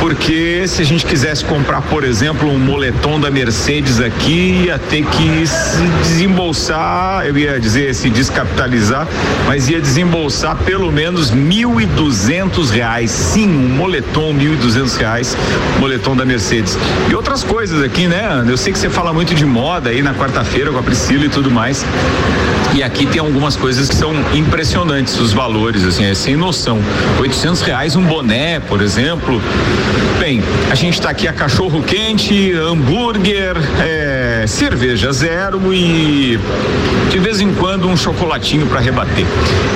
[0.00, 5.04] porque se a gente quisesse comprar, por exemplo, um moletom da Mercedes aqui, ia ter
[5.04, 9.06] que se desembolsar, eu ia dizer se descapitalizar,
[9.46, 13.10] mas ia desembolsar pelo menos mil e duzentos reais.
[13.10, 15.36] Sim, um moletom, mil e duzentos reais,
[15.78, 16.78] moletom da Mercedes.
[17.10, 18.26] E outras coisas aqui, né?
[18.26, 18.50] Ana?
[18.50, 21.28] Eu sei que você fala muito de moda aí na quarta-feira com a Priscila e
[21.28, 21.84] tudo mais.
[22.74, 26.78] E aqui tem algumas coisas que são impressionantes, os valores, assim, é sem noção.
[27.20, 29.40] 800 reais um boné, por exemplo.
[30.18, 36.38] Bem, a gente está aqui a cachorro quente, hambúrguer, é, cerveja zero e
[37.10, 39.24] de vez em quando um chocolatinho para rebater.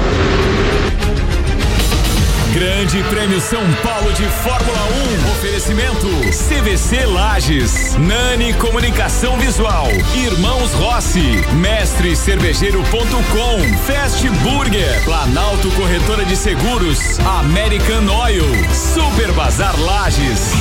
[2.55, 4.79] Grande Prêmio São Paulo de Fórmula
[5.27, 5.31] 1.
[5.33, 6.07] Oferecimento.
[6.31, 17.19] CVC Lages, Nani Comunicação Visual, Irmãos Rossi, Mestre Cervejeiro.com, Fast Burger, Planalto Corretora de Seguros,
[17.19, 20.53] American Oil, Super Bazar Lages.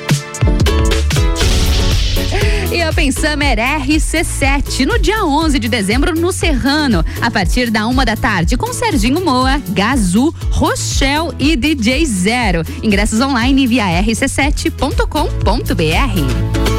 [2.71, 8.05] E Open Summer RC7, no dia 11 de dezembro, no Serrano, a partir da uma
[8.05, 12.63] da tarde, com Serginho Moa, Gazu, Rochelle e DJ Zero.
[12.83, 16.78] Ingressos online via rc7.com.br.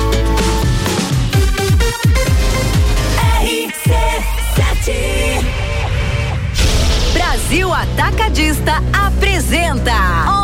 [7.49, 9.91] Brasil Atacadista apresenta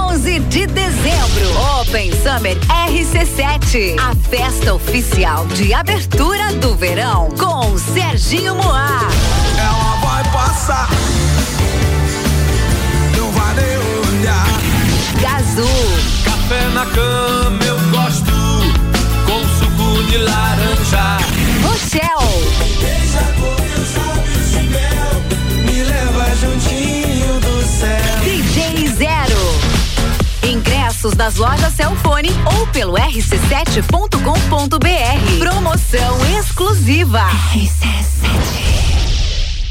[0.09, 8.55] 11 de dezembro Open Summer RC7, a festa oficial de abertura do verão com Serginho
[8.55, 9.01] Moá.
[9.55, 10.89] Ela vai passar,
[13.15, 13.77] não vai nem
[14.09, 14.47] olhar.
[15.21, 15.69] Gazu,
[16.23, 18.33] Café na cama eu gosto,
[19.27, 21.19] com suco de laranja.
[21.61, 23.54] Rochelle,
[31.13, 35.37] Das lojas Celfone ou pelo rc7.com.br.
[35.37, 37.21] Promoção exclusiva.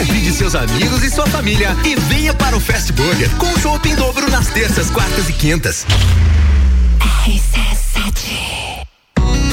[0.00, 3.94] Convide seus amigos e sua família e venha para o Fast Burger com chopp em
[3.94, 5.84] dobro nas terças, quartas e quintas.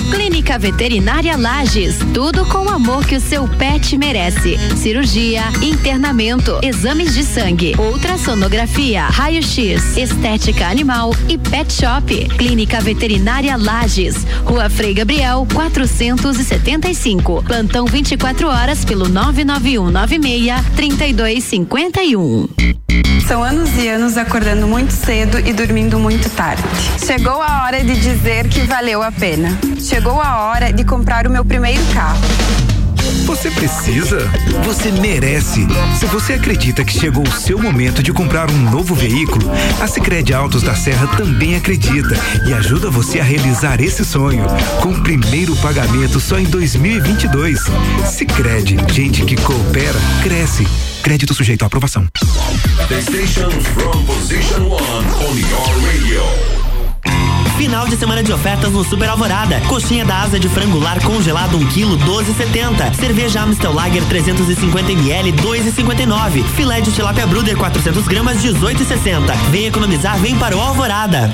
[0.09, 4.57] Clínica Veterinária Lages, tudo com o amor que o seu pet merece.
[4.75, 12.27] Cirurgia, internamento, exames de sangue, ultrassonografia, raio-x, estética animal e pet shop.
[12.37, 17.43] Clínica Veterinária Lages, Rua Frei Gabriel, 475.
[17.43, 22.47] Plantão 24 horas pelo 99196 3251.
[23.27, 26.63] São anos e anos acordando muito cedo e dormindo muito tarde.
[27.05, 29.49] Chegou a hora de dizer que valeu a pena.
[29.81, 32.19] Chegou a hora de comprar o meu primeiro carro.
[33.25, 34.19] Você precisa?
[34.63, 35.65] Você merece.
[35.97, 39.49] Se você acredita que chegou o seu momento de comprar um novo veículo,
[39.81, 42.15] a Sicredi Autos da Serra também acredita
[42.47, 44.45] e ajuda você a realizar esse sonho
[44.81, 47.59] com o primeiro pagamento só em 2022.
[48.05, 50.67] Sicredi, gente que coopera cresce.
[51.01, 52.05] Crédito sujeito à aprovação.
[52.87, 54.96] The station from position one.
[57.87, 59.61] Final de semana de ofertas no Super Alvorada.
[59.61, 62.93] Coxinha da asa de frango lar congelado 1 kg 12,70.
[62.93, 66.43] Cerveja Amstel Lager 350 ml 2,59.
[66.49, 69.33] Filé de tilápia Bruder 400 gramas 18,60.
[69.51, 71.33] Vem economizar, vem para o Alvorada.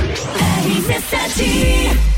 [0.00, 2.09] RC7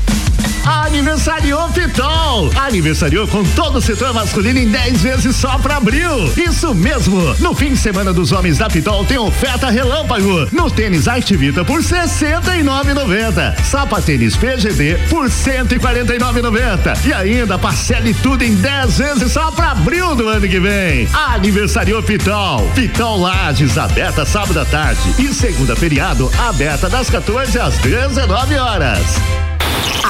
[0.65, 2.49] Aniversariou Pitol!
[2.55, 6.31] Aniversariou com todo o setor masculino em 10 vezes só pra abril.
[6.37, 7.35] Isso mesmo!
[7.39, 10.47] No fim de semana dos homens da Pitol tem oferta relâmpago.
[10.51, 13.61] No tênis Activita por R$ 69,90.
[13.63, 17.05] Sapatênis PGD por R$ 149,90.
[17.05, 21.07] E ainda parcele tudo em 10 vezes só pra abril do ano que vem.
[21.13, 22.61] Aniversariou Pitol.
[22.73, 25.13] Pitol Lages, aberta sábado à tarde.
[25.19, 29.52] E segunda feriado, aberta das 14 às 19 horas.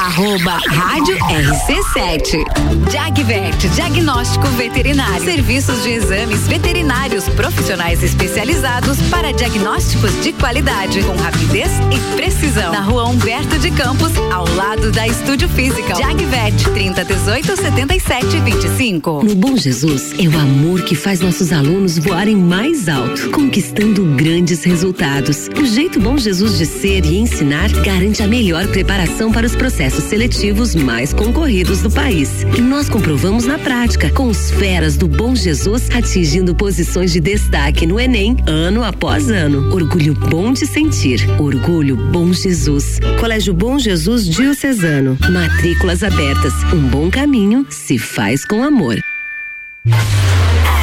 [0.04, 2.44] Arroba Rádio RC7.
[2.92, 5.24] Jagvet, diagnóstico veterinário.
[5.24, 12.70] Serviços de exames veterinários profissionais especializados para diagnósticos de qualidade, com rapidez e precisão.
[12.70, 15.94] Na rua Humberto de Campos, ao lado da Estúdio Física.
[15.94, 19.22] Jagvet, 30 18 77 25.
[19.24, 24.64] No Bom Jesus é o amor que faz nossos alunos voarem mais alto, conquistando grandes
[24.64, 25.48] resultados.
[25.58, 29.93] O jeito Bom Jesus de ser e ensinar garante a melhor preparação para os processos
[30.02, 32.42] seletivos mais concorridos do país.
[32.56, 37.86] E nós comprovamos na prática, com os feras do Bom Jesus atingindo posições de destaque
[37.86, 39.72] no Enem, ano após ano.
[39.72, 41.20] Orgulho bom de sentir.
[41.38, 42.98] Orgulho Bom Jesus.
[43.20, 45.16] Colégio Bom Jesus Diocesano.
[45.30, 46.52] Matrículas abertas.
[46.72, 48.98] Um bom caminho se faz com amor.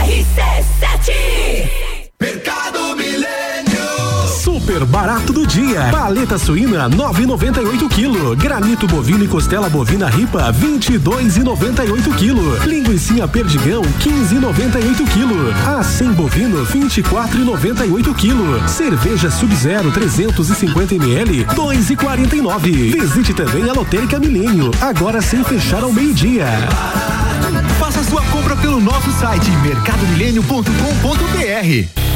[0.05, 1.11] RC7
[2.19, 2.90] Mercado.
[4.61, 5.89] Super barato do dia.
[5.91, 8.35] Paleta suína 9,98 kg.
[8.35, 12.63] Granito bovino e costela bovina ripa 22,98 kg.
[12.67, 15.51] Linguiça perdigão 15,98 kg.
[15.79, 18.69] Acém bovino 24,98 kg.
[18.69, 23.01] Cerveja Sub-Zero 350 ml 2,49.
[23.01, 26.45] Visite também a Lotérica Milênio, agora sem fechar ao meio-dia.
[27.79, 32.10] Faça sua compra pelo nosso site mercadomilênio.com.br.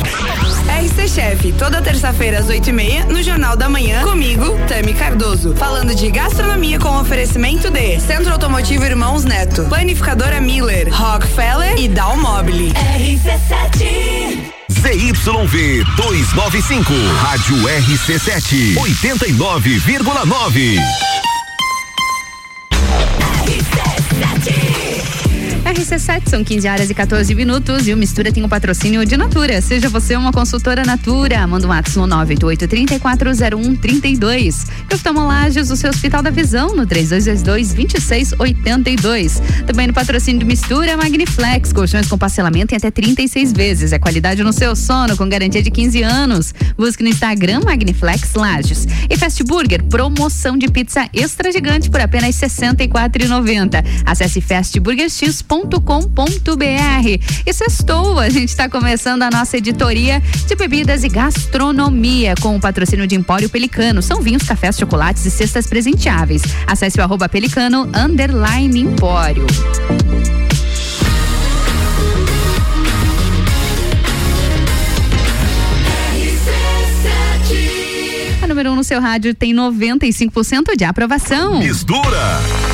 [0.95, 5.53] RC Chef, toda terça-feira às 8 e meia, no Jornal da Manhã, comigo, Tami Cardoso.
[5.55, 11.89] Falando de gastronomia com oferecimento de Centro Automotivo Irmãos Neto, Planificadora Miller, Rock Rockefeller e
[11.89, 12.71] Dalmobile.
[12.73, 21.24] RC7 ZYV 295, Rádio RC7, 89,9.
[25.75, 29.17] RC7 são 15 horas e 14 minutos e o Mistura tem o um patrocínio de
[29.17, 29.61] Natura.
[29.61, 34.69] Seja você uma consultora Natura, manda um WhatsApp no 988-340132.
[34.89, 39.41] E oftalmolagens, o seu Hospital da Visão no 3222-2682.
[39.67, 43.91] Também no patrocínio de Mistura, Magniflex, colchões com parcelamento em até 36 vezes.
[43.91, 46.53] É qualidade no seu sono com garantia de 15 anos.
[46.77, 48.87] Busque no Instagram Magniflex Lages.
[49.09, 53.83] E Fast Burger, promoção de pizza extra gigante por apenas R$ 64,90.
[54.05, 57.43] Acesse fastburgerx.com www.cafeinacultura.com.br.
[57.45, 62.59] E sextou, a gente está começando a nossa editoria de bebidas e gastronomia com o
[62.59, 64.01] patrocínio de Empório Pelicano.
[64.01, 66.43] São vinhos, cafés, chocolates e cestas presenteáveis.
[66.67, 69.45] Acesse o arroba pelicano underline empório.
[78.41, 81.59] A número 1 um no seu rádio tem 95% de aprovação.
[81.59, 82.64] Mistura!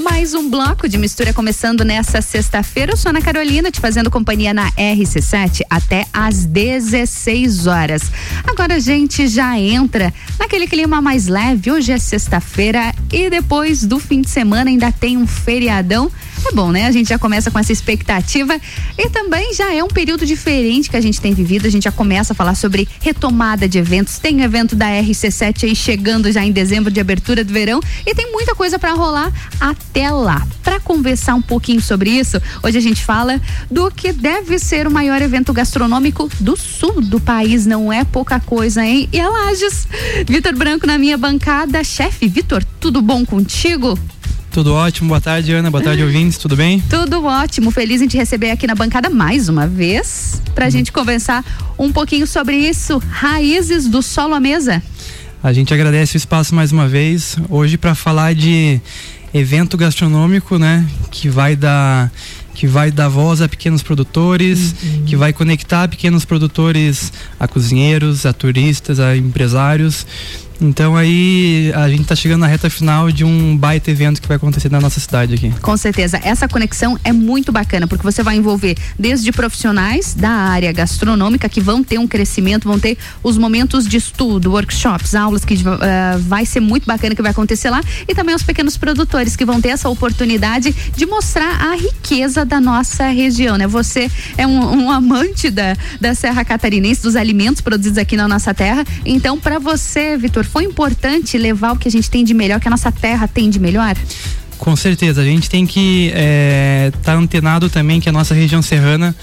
[0.00, 2.92] Mais um bloco de mistura começando nessa sexta-feira.
[2.92, 8.10] Eu sou Ana Carolina, te fazendo companhia na RC7 até às 16 horas.
[8.46, 11.70] Agora a gente já entra naquele clima mais leve.
[11.70, 16.10] Hoje é sexta-feira e depois do fim de semana ainda tem um feriadão.
[16.48, 16.86] É bom, né?
[16.86, 18.58] A gente já começa com essa expectativa
[18.98, 21.66] e também já é um período diferente que a gente tem vivido.
[21.66, 24.18] A gente já começa a falar sobre retomada de eventos.
[24.18, 28.32] Tem evento da RC7 aí chegando já em dezembro de abertura do verão e tem
[28.32, 30.46] muita coisa para rolar até lá.
[30.62, 33.40] Para conversar um pouquinho sobre isso, hoje a gente fala
[33.70, 37.66] do que deve ser o maior evento gastronômico do sul do país.
[37.66, 39.08] Não é pouca coisa, hein?
[39.12, 39.30] E a.
[40.26, 41.82] Vitor Branco na minha bancada.
[41.82, 43.98] Chefe, Vitor, tudo bom contigo?
[44.50, 46.82] Tudo ótimo, boa tarde, Ana, boa tarde, ouvintes, tudo bem?
[46.90, 50.70] Tudo ótimo, feliz em te receber aqui na bancada mais uma vez, pra uhum.
[50.72, 51.44] gente conversar
[51.78, 54.82] um pouquinho sobre isso, raízes do solo à mesa.
[55.40, 58.80] A gente agradece o espaço mais uma vez, hoje para falar de
[59.32, 62.10] evento gastronômico, né, que vai dar
[62.52, 65.04] que vai dar voz a pequenos produtores, uhum.
[65.06, 70.04] que vai conectar pequenos produtores a cozinheiros, a turistas, a empresários
[70.60, 74.36] então aí a gente está chegando na reta final de um baita evento que vai
[74.36, 75.50] acontecer na nossa cidade aqui.
[75.60, 80.70] Com certeza, essa conexão é muito bacana porque você vai envolver desde profissionais da área
[80.72, 85.54] gastronômica que vão ter um crescimento, vão ter os momentos de estudo, workshops, aulas que
[85.54, 89.44] uh, vai ser muito bacana que vai acontecer lá e também os pequenos produtores que
[89.44, 93.66] vão ter essa oportunidade de mostrar a riqueza da nossa região, né?
[93.66, 98.52] Você é um, um amante da, da Serra Catarinense, dos alimentos produzidos aqui na nossa
[98.52, 102.60] terra, então para você, Vitor foi importante levar o que a gente tem de melhor,
[102.60, 103.96] que a nossa terra tem de melhor?
[104.58, 108.60] Com certeza, a gente tem que estar é, tá antenado também que a nossa região
[108.60, 109.16] serrana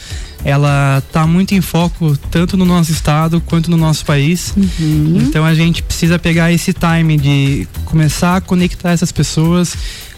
[0.43, 4.53] ela está muito em foco tanto no nosso estado quanto no nosso país.
[4.57, 5.17] Uhum.
[5.27, 9.75] Então a gente precisa pegar esse time de começar a conectar essas pessoas,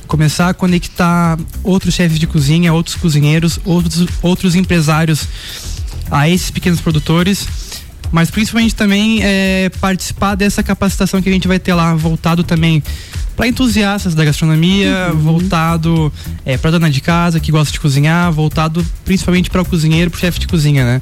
[0.08, 5.28] começar a conectar outros chefes de cozinha, outros cozinheiros, outros, outros empresários
[6.12, 7.48] a esses pequenos produtores
[8.12, 12.84] mas principalmente também é, participar dessa capacitação que a gente vai ter lá, voltado também
[13.36, 15.20] para entusiastas da gastronomia, uhum.
[15.20, 16.12] voltado
[16.46, 20.18] é, para dona de casa que gosta de cozinhar, voltado principalmente para o cozinheiro, para
[20.18, 21.02] o chefe de cozinha, né?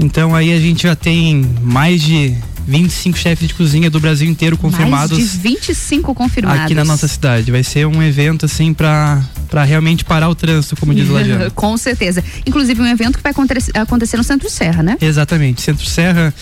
[0.00, 2.36] Então aí a gente já tem mais de
[2.68, 5.18] 25 chefes de cozinha do Brasil inteiro confirmados.
[5.18, 6.64] Mais de 25 confirmados.
[6.64, 7.50] Aqui na nossa cidade.
[7.50, 11.50] Vai ser um evento assim para para realmente parar o trânsito, como diz o Lajano.
[11.56, 12.22] Com certeza.
[12.44, 13.32] Inclusive um evento que vai
[13.74, 14.98] acontecer no Centro Serra, né?
[15.00, 15.62] Exatamente.
[15.62, 16.34] Centro Serra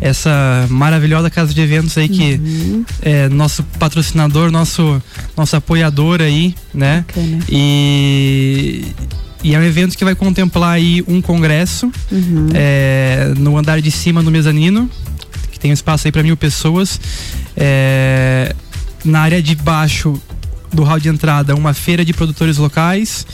[0.00, 2.84] essa maravilhosa casa de eventos aí que uhum.
[3.02, 5.02] é nosso patrocinador, nosso
[5.36, 7.04] nosso apoiador aí, né?
[7.08, 7.38] Bacana.
[7.48, 8.84] E
[9.42, 12.48] e é um evento que vai contemplar aí um congresso uhum.
[12.54, 14.88] é, no andar de cima no mezanino,
[15.64, 17.00] tem espaço aí para mil pessoas.
[17.56, 18.54] É,
[19.02, 20.20] na área de baixo
[20.70, 23.26] do hall de entrada, uma feira de produtores locais.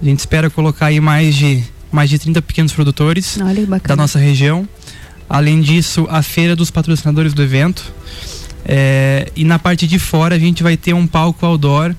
[0.00, 3.36] A gente espera colocar aí mais de mais de 30 pequenos produtores
[3.88, 4.68] da nossa região.
[5.28, 7.92] Além disso, a feira dos patrocinadores do evento.
[8.64, 11.92] É, e na parte de fora a gente vai ter um palco outdoor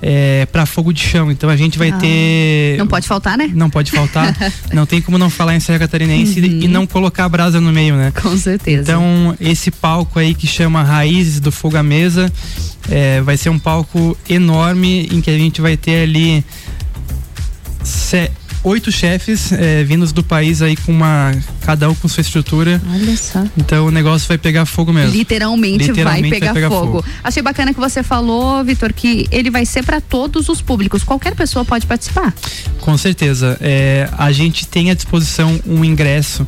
[0.00, 1.30] é, para fogo de chão.
[1.30, 2.76] Então a gente vai ah, ter.
[2.78, 3.50] Não pode faltar, né?
[3.54, 4.34] Não pode faltar.
[4.72, 6.46] não tem como não falar em Serra Catarinense uhum.
[6.46, 8.12] e não colocar a brasa no meio, né?
[8.12, 8.82] Com certeza.
[8.82, 12.32] Então, esse palco aí que chama Raízes do Fogo à Mesa
[12.90, 16.44] é, vai ser um palco enorme em que a gente vai ter ali
[18.64, 21.32] oito chefes é, vindos do país aí com uma.
[21.60, 22.80] cada um com sua estrutura.
[22.92, 23.44] Olha só.
[23.56, 25.12] Então o negócio vai pegar fogo mesmo.
[25.12, 27.02] Literalmente, Literalmente vai, pegar vai pegar fogo.
[27.02, 27.04] fogo.
[27.22, 31.02] Achei bacana que você falou, Vitor, que ele vai ser para todos os públicos.
[31.04, 32.34] Qualquer pessoa pode participar.
[32.80, 33.56] Com certeza.
[33.60, 36.46] É, a gente tem à disposição um ingresso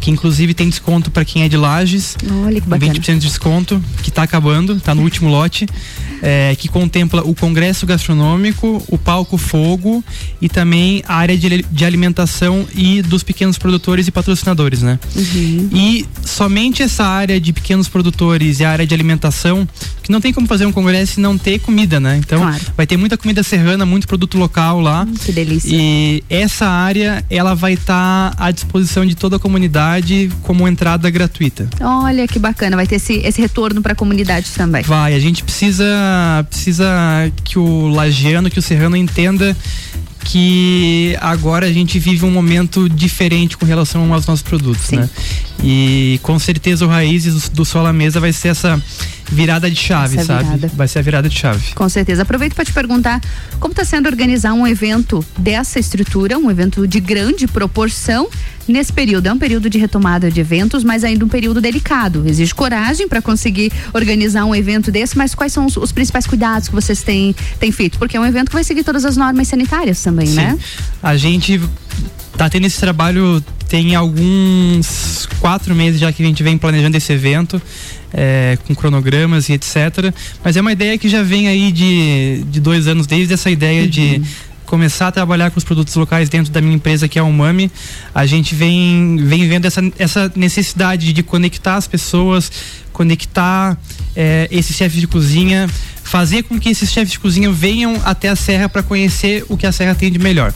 [0.00, 2.16] que inclusive tem desconto para quem é de Lages.
[2.44, 2.92] Olha que bacana.
[2.92, 5.66] 20% de desconto, que está acabando, está no último lote,
[6.22, 10.02] é, que contempla o congresso gastronômico, o palco fogo
[10.40, 14.98] e também a área de, de alimentação e dos pequenos produtores e patrocinadores, né?
[15.16, 15.68] Uhum.
[15.72, 19.68] E somente essa área de pequenos produtores e a área de alimentação,
[20.02, 22.16] que não tem como fazer um congresso e não ter comida, né?
[22.24, 22.62] Então Claro.
[22.76, 25.06] vai ter muita comida serrana, muito produto local lá.
[25.24, 25.70] que delícia.
[25.72, 31.68] E essa área, ela vai estar à disposição de toda a comunidade como entrada gratuita.
[31.80, 34.82] Olha que bacana, vai ter esse, esse retorno para a comunidade também.
[34.82, 35.84] Vai, a gente precisa
[36.48, 36.86] precisa
[37.44, 39.56] que o lagiano, que o serrano entenda
[40.24, 45.08] que agora a gente vive um momento diferente com relação aos nossos produtos, né?
[45.62, 48.80] E com certeza o Raízes do, do Sol à Mesa vai ser essa
[49.32, 50.44] virada de chave, Essa sabe?
[50.44, 50.70] virada.
[50.74, 51.74] Vai ser a virada de chave.
[51.74, 52.22] Com certeza.
[52.22, 53.20] Aproveito para te perguntar
[53.58, 58.28] como está sendo organizar um evento dessa estrutura, um evento de grande proporção
[58.68, 59.26] nesse período.
[59.26, 62.24] É um período de retomada de eventos, mas ainda um período delicado.
[62.26, 66.68] Exige coragem para conseguir organizar um evento desse, mas quais são os, os principais cuidados
[66.68, 67.98] que vocês têm, têm feito?
[67.98, 70.36] Porque é um evento que vai seguir todas as normas sanitárias também, Sim.
[70.36, 70.58] né?
[71.02, 71.60] A gente
[72.36, 77.12] tá tendo esse trabalho tem alguns quatro meses já que a gente vem planejando esse
[77.12, 77.60] evento.
[78.12, 80.12] é, com cronogramas e etc.
[80.44, 83.86] Mas é uma ideia que já vem aí de, de dois anos, desde essa ideia
[83.88, 84.22] de
[84.66, 87.70] começar a trabalhar com os produtos locais dentro da minha empresa que é a Umami.
[88.14, 92.50] A gente vem, vem vendo essa, essa necessidade de conectar as pessoas,
[92.92, 93.78] conectar
[94.16, 95.68] é, esses chefes de cozinha,
[96.12, 99.66] fazer com que esses chefes de cozinha venham até a serra para conhecer o que
[99.66, 100.52] a serra tem de melhor.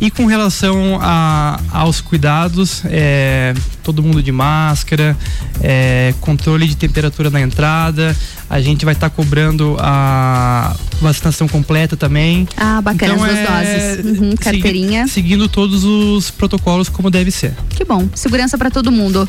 [0.00, 5.16] E com relação a, aos cuidados, é, todo mundo de máscara,
[5.62, 8.16] é, controle de temperatura na entrada,
[8.50, 12.46] a gente vai estar cobrando a vacinação completa também.
[12.56, 14.04] Ah, bacana, Então, as duas é, doses.
[14.04, 15.06] Uhum, segui- carteirinha.
[15.06, 17.54] seguindo todos os protocolos como deve ser.
[17.70, 19.28] Que bom, segurança para todo mundo.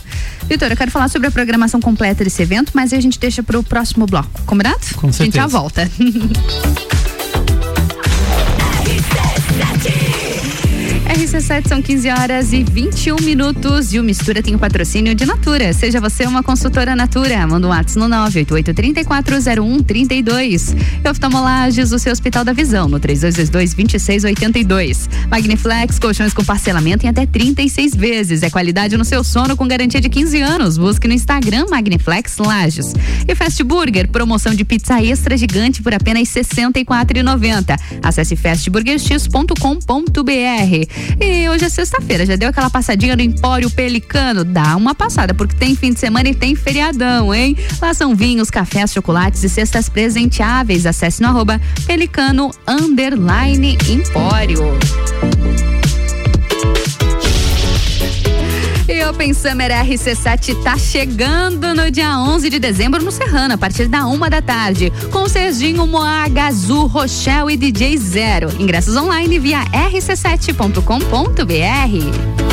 [0.49, 3.43] Vitor, eu quero falar sobre a programação completa desse evento, mas aí a gente deixa
[3.43, 4.41] pro próximo bloco.
[4.45, 4.79] Combinado?
[4.95, 5.54] Com A gente já certeza.
[5.55, 5.87] Volta.
[11.25, 15.73] RC7 são 15 horas e 21 minutos e o Mistura tem o patrocínio de Natura.
[15.73, 17.47] Seja você uma consultora Natura.
[17.47, 20.75] Manda um WhatsApp no 988-340132.
[21.03, 25.09] E Oftalmolages, o seu Hospital da Visão, no 3222-2682.
[25.27, 28.43] Magniflex, colchões com parcelamento em até 36 vezes.
[28.43, 30.77] É qualidade no seu sono com garantia de 15 anos.
[30.77, 32.93] Busque no Instagram Magniflex Lages.
[33.27, 37.79] E Fast Burger, promoção de pizza extra gigante por apenas R$ 64,90.
[38.03, 41.14] Acesse fastburgerx.com.br.
[41.19, 44.43] E hoje é sexta-feira, já deu aquela passadinha no Empório Pelicano?
[44.43, 47.55] Dá uma passada, porque tem fim de semana e tem feriadão, hein?
[47.81, 50.85] Lá são vinhos, cafés, chocolates e cestas presenteáveis.
[50.85, 54.59] Acesse no arroba pelicano underline empório.
[59.05, 63.87] E Open Summer RC7 tá chegando no dia 11 de dezembro no Serrano, a partir
[63.87, 68.49] da uma da tarde, com Serginho Moaga, Azul, Rochelle e DJ Zero.
[68.59, 72.44] Ingressos online via rc7.com.br.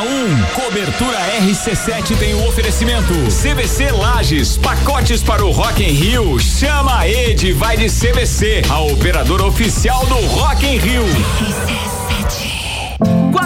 [0.00, 0.42] 1.
[0.54, 3.12] Cobertura RC7 tem o oferecimento.
[3.30, 6.38] CVC Lages, pacotes para o Rock in Rio.
[6.38, 11.97] Chama a Ed, vai de CVC, a operadora oficial do Rock in Rio.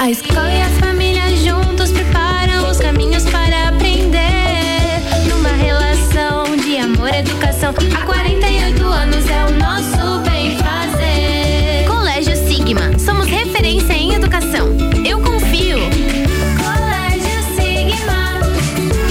[0.00, 5.02] A escola e a família juntos preparam os caminhos para aprender.
[5.28, 11.84] Numa relação de amor e educação, há 48 anos é o nosso bem fazer.
[11.88, 14.68] Colégio Sigma, somos referência em educação.
[15.04, 15.78] Eu confio.
[16.62, 18.38] Colégio Sigma,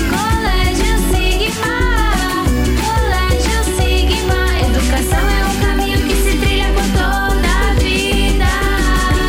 [0.09, 1.75] Colégio Sigma,
[2.79, 4.39] Colégio Sigma.
[4.69, 8.45] Educação é um caminho que se trilha por toda a vida.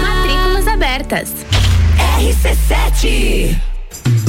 [0.01, 1.38] Matrículas abertas.
[2.45, 3.68] RC7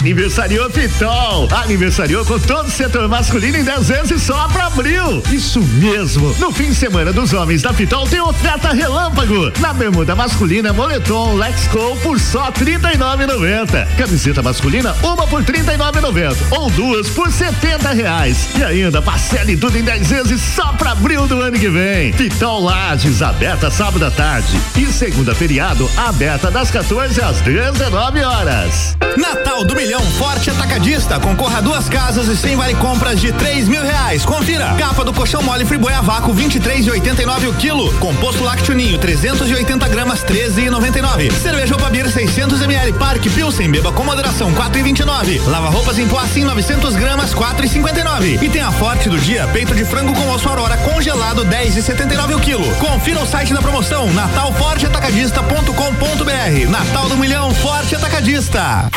[0.00, 1.46] Aniversariou Pitol.
[1.52, 5.22] Aniversariou com todo o setor masculino em 10 vezes só pra abril.
[5.30, 6.34] Isso mesmo.
[6.38, 9.52] No fim de semana dos homens da Pitol tem oferta relâmpago.
[9.60, 13.86] Na bermuda masculina, moletom Lexco por só R$ 39,90.
[13.98, 16.34] Camiseta masculina, uma por R$ 39,90.
[16.50, 18.48] Ou duas por 70 reais.
[18.58, 22.14] E ainda parcele tudo em 10 vezes só pra abril do ano que vem.
[22.14, 24.58] Pitol Lages, aberta sábado à tarde.
[24.78, 28.96] E segunda feriado, aberta das 14 às 19 horas.
[29.18, 31.18] Natal do Milhão Forte Atacadista.
[31.18, 34.24] Concorra a duas casas e sem vale compras de três mil reais.
[34.24, 34.76] Confira.
[34.78, 37.92] Capa do colchão mole Friboi a vácuo 23,89 o quilo.
[37.94, 41.32] Composto lácteo ninho 380 gramas 13,99.
[41.32, 45.44] Cerveja Opa Beer 600 ml Parque Pilsen beba com moderação 4,29.
[45.48, 48.42] Lava roupas em pó assim 900 gramas 4,59.
[48.42, 52.40] E tem a Forte do dia peito de frango com osso aurora congelado 10,79 o
[52.40, 52.76] quilo.
[52.76, 56.68] Confira o site da promoção natalforteatacadista.com.br.
[56.68, 58.88] Natal do Milhão Forte Atacadista.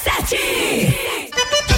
[0.00, 1.21] RC7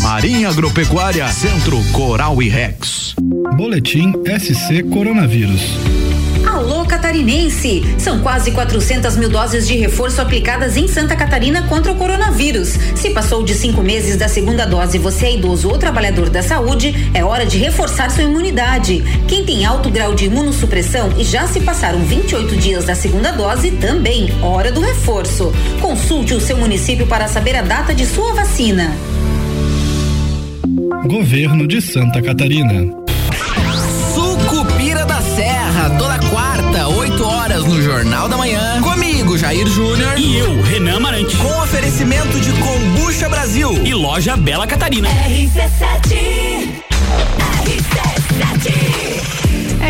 [0.00, 3.14] Marinha Agropecuária, Centro Coral e Rex.
[3.56, 5.60] Boletim SC Coronavírus.
[6.46, 7.82] Alô Catarinense!
[7.98, 12.78] São quase 400 mil doses de reforço aplicadas em Santa Catarina contra o coronavírus.
[12.94, 16.42] Se passou de cinco meses da segunda dose e você é idoso ou trabalhador da
[16.42, 19.02] saúde, é hora de reforçar sua imunidade.
[19.28, 23.72] Quem tem alto grau de imunossupressão e já se passaram 28 dias da segunda dose,
[23.72, 25.52] também hora do reforço.
[25.80, 28.94] Consulte o seu município para saber a data de sua vacina.
[31.04, 32.90] Governo de Santa Catarina.
[34.14, 38.80] Sucupira da Serra, toda quarta, 8 horas no Jornal da Manhã.
[38.80, 40.18] Comigo, Jair Júnior.
[40.18, 41.36] E eu, Renan Marante.
[41.36, 43.70] Com oferecimento de Combucha Brasil.
[43.84, 45.10] E loja Bela Catarina.
[45.10, 46.74] RC7
[47.64, 49.13] RC7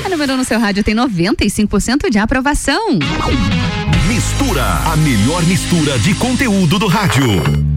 [0.05, 2.99] A número no seu rádio tem 95% de aprovação.
[4.07, 7.70] Mistura, a melhor mistura de conteúdo do rádio.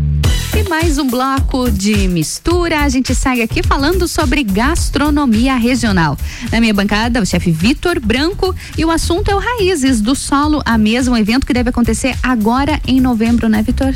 [0.57, 2.81] E mais um bloco de mistura.
[2.81, 6.17] A gente segue aqui falando sobre gastronomia regional.
[6.53, 10.63] Na minha bancada, o chefe Vitor Branco e o assunto é o Raízes do Solo,
[10.65, 13.93] a mesa, um evento que deve acontecer agora em novembro, né, Vitor?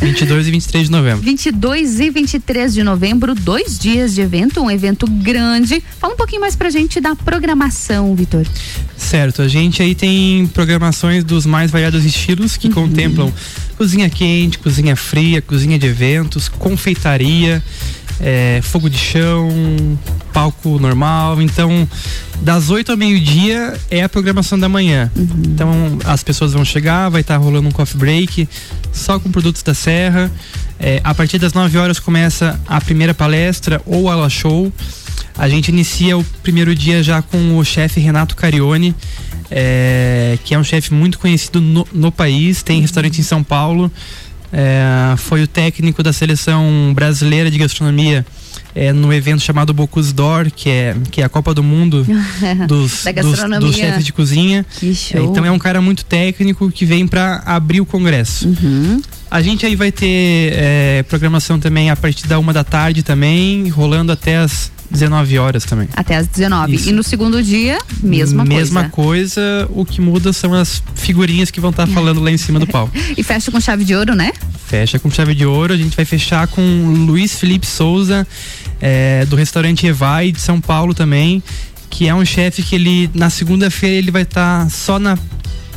[0.00, 1.22] 22 e 23 de novembro.
[1.22, 5.82] 22 e 23 de novembro, dois dias de evento, um evento grande.
[5.98, 8.46] Fala um pouquinho mais pra gente da programação, Vitor.
[8.96, 12.74] Certo, a gente aí tem programações dos mais variados estilos que uhum.
[12.74, 13.32] contemplam
[13.76, 17.62] cozinha quente, cozinha fria, cozinha de eventos, confeitaria,
[18.20, 19.48] é, fogo de chão,
[20.32, 21.40] palco normal.
[21.40, 21.88] Então,
[22.40, 25.10] das 8 ao meio-dia é a programação da manhã.
[25.14, 25.28] Uhum.
[25.46, 28.48] Então, as pessoas vão chegar, vai estar tá rolando um coffee break
[28.92, 30.30] só com produtos da Serra.
[30.80, 34.72] É, a partir das 9 horas começa a primeira palestra ou aula show.
[35.38, 38.94] A gente inicia o primeiro dia já com o chefe Renato Carione,
[39.50, 43.90] é, que é um chefe muito conhecido no, no país, tem restaurante em São Paulo.
[44.52, 48.24] É, foi o técnico da seleção brasileira de gastronomia
[48.74, 52.06] é, no evento chamado Bocuse d'Or, que é, que é a Copa do Mundo
[52.68, 54.64] dos, dos, dos chefes de cozinha.
[54.82, 58.48] É, então é um cara muito técnico que vem para abrir o congresso.
[58.48, 59.00] Uhum.
[59.30, 63.68] A gente aí vai ter é, programação também a partir da uma da tarde também,
[63.68, 65.88] rolando até as 19 horas também.
[65.94, 66.74] Até às 19.
[66.74, 66.88] Isso.
[66.88, 68.60] E no segundo dia, mesma, coisa.
[68.60, 69.68] Mesma coisa.
[69.70, 72.66] O que muda são as figurinhas que vão estar tá falando lá em cima do
[72.66, 72.92] palco.
[73.16, 74.32] e fecha com chave de ouro, né?
[74.66, 75.72] Fecha com chave de ouro.
[75.72, 76.62] A gente vai fechar com
[77.06, 78.26] Luiz Felipe Souza,
[78.80, 81.42] é, do restaurante Evai de São Paulo também.
[81.88, 85.18] Que é um chefe que ele, na segunda-feira, ele vai estar tá só na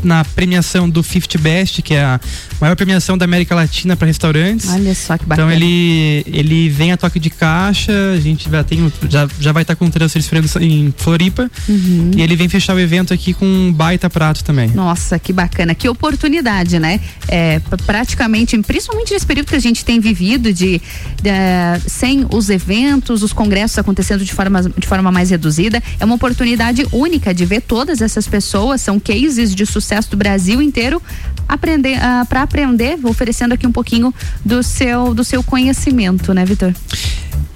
[0.04, 2.20] na premiação do 50 Best, que é a
[2.60, 4.70] maior premiação da América Latina para restaurantes.
[4.70, 5.54] Olha só que bacana.
[5.54, 9.64] Então ele, ele vem a toque de caixa, a gente já tem já, já vai
[9.64, 12.12] estar tá com transferência em Floripa uhum.
[12.16, 14.70] e ele vem fechar o evento aqui com um baita prato também.
[14.70, 17.00] Nossa, que bacana, que oportunidade, né?
[17.28, 20.82] É, praticamente, principalmente nesse período que a gente tem vivido de,
[21.22, 21.32] de
[21.88, 26.86] sem os eventos, os congressos acontecendo de forma, de forma mais reduzida, é uma oportunidade
[26.92, 31.02] única de ver todas essas pessoas, são cases de sucesso do Brasil inteiro
[31.48, 34.14] aprender uh, ah, para aprender, oferecendo aqui um pouquinho
[34.44, 36.74] do seu do seu conhecimento, né, Vitor?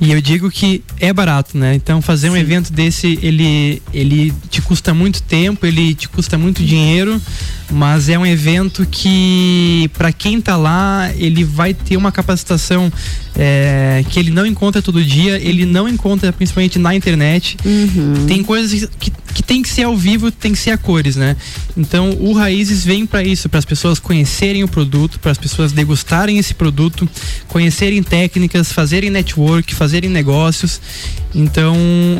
[0.02, 1.76] E eu digo que é barato, né?
[1.76, 6.64] Então fazer um evento desse, ele ele te custa muito tempo, ele te custa muito
[6.64, 7.22] dinheiro,
[7.72, 12.92] mas é um evento que para quem tá lá ele vai ter uma capacitação
[13.36, 17.58] é, que ele não encontra todo dia, ele não encontra principalmente na internet.
[17.64, 18.26] Uhum.
[18.28, 21.36] Tem coisas que, que tem que ser ao vivo, tem que ser a cores, né?
[21.78, 25.72] Então o Raízes vem para isso, para as pessoas conhecerem o produto, para as pessoas
[25.72, 27.08] degustarem esse produto,
[27.48, 30.82] conhecerem técnicas, fazerem network, fazerem negócios.
[31.34, 31.78] Então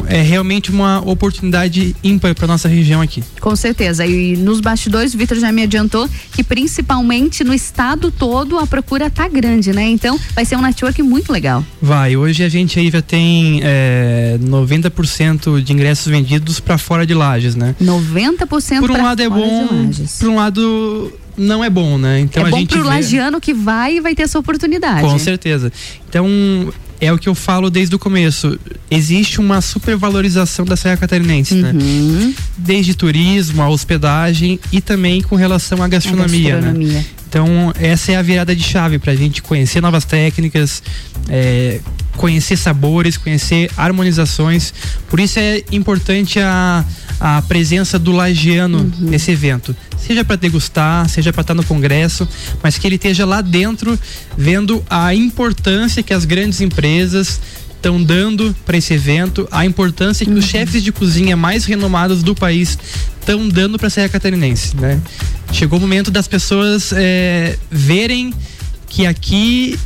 [0.08, 3.24] é realmente uma oportunidade ímpar para nossa região aqui.
[3.42, 4.06] Com certeza.
[4.06, 9.28] E nos bastidores, Vitor já me adiantou que principalmente no estado todo a procura tá
[9.28, 9.90] grande, né?
[9.90, 11.64] Então vai ser um network muito legal.
[11.82, 17.14] Vai, hoje a gente aí já tem é, 90% de ingressos vendidos para fora de
[17.14, 17.76] Lages, né?
[17.82, 22.20] 90% Por um lado é fora de bom, por um lado não é bom, né?
[22.20, 22.90] Então é a bom gente pro vê...
[22.90, 25.02] lagiano que vai e vai ter essa oportunidade.
[25.02, 25.72] Com certeza.
[26.08, 26.28] Então,
[27.00, 28.60] é o que eu falo desde o começo.
[28.90, 31.72] Existe uma supervalorização da Serra Catarinense, né?
[31.72, 32.34] Uhum.
[32.58, 37.06] Desde turismo, a hospedagem e também com relação à gastronomia, né?
[37.30, 40.82] Então, essa é a virada de chave para a gente conhecer novas técnicas,
[41.30, 41.80] é,
[42.18, 44.74] conhecer sabores, conhecer harmonizações.
[45.08, 46.84] Por isso é importante a,
[47.20, 49.76] a presença do lagiano nesse evento.
[49.96, 52.28] Seja para degustar, seja para estar no congresso,
[52.64, 53.98] mas que ele esteja lá dentro
[54.36, 57.40] vendo a importância que as grandes empresas
[57.80, 62.36] estão dando para esse evento, a importância que os chefes de cozinha mais renomados do
[62.36, 62.78] país
[63.20, 65.00] estão dando para a Serra Catarinense, né?
[65.52, 68.34] Chegou o momento das pessoas é, verem
[68.88, 69.80] que aqui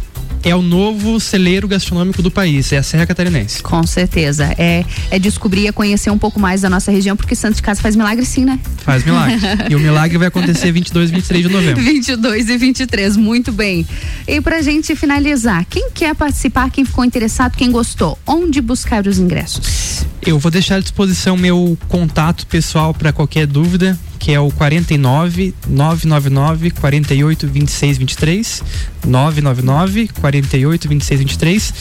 [0.43, 3.63] é o novo celeiro gastronômico do país, é a Serra Catarinense.
[3.63, 4.53] Com certeza.
[4.57, 7.81] É, é descobrir e conhecer um pouco mais da nossa região, porque Santos de Casa
[7.81, 8.59] faz milagre sim, né?
[8.79, 9.39] Faz milagre.
[9.69, 11.81] e o milagre vai acontecer 22 e 23 de novembro.
[11.81, 13.85] 22 e 23, muito bem.
[14.27, 19.17] E pra gente finalizar, quem quer participar, quem ficou interessado, quem gostou, onde buscar os
[19.17, 20.05] ingressos?
[20.25, 25.53] Eu vou deixar à disposição meu contato pessoal para qualquer dúvida, que é o 49
[25.67, 28.63] 999 48 26 23
[29.05, 31.73] 999 48 26 23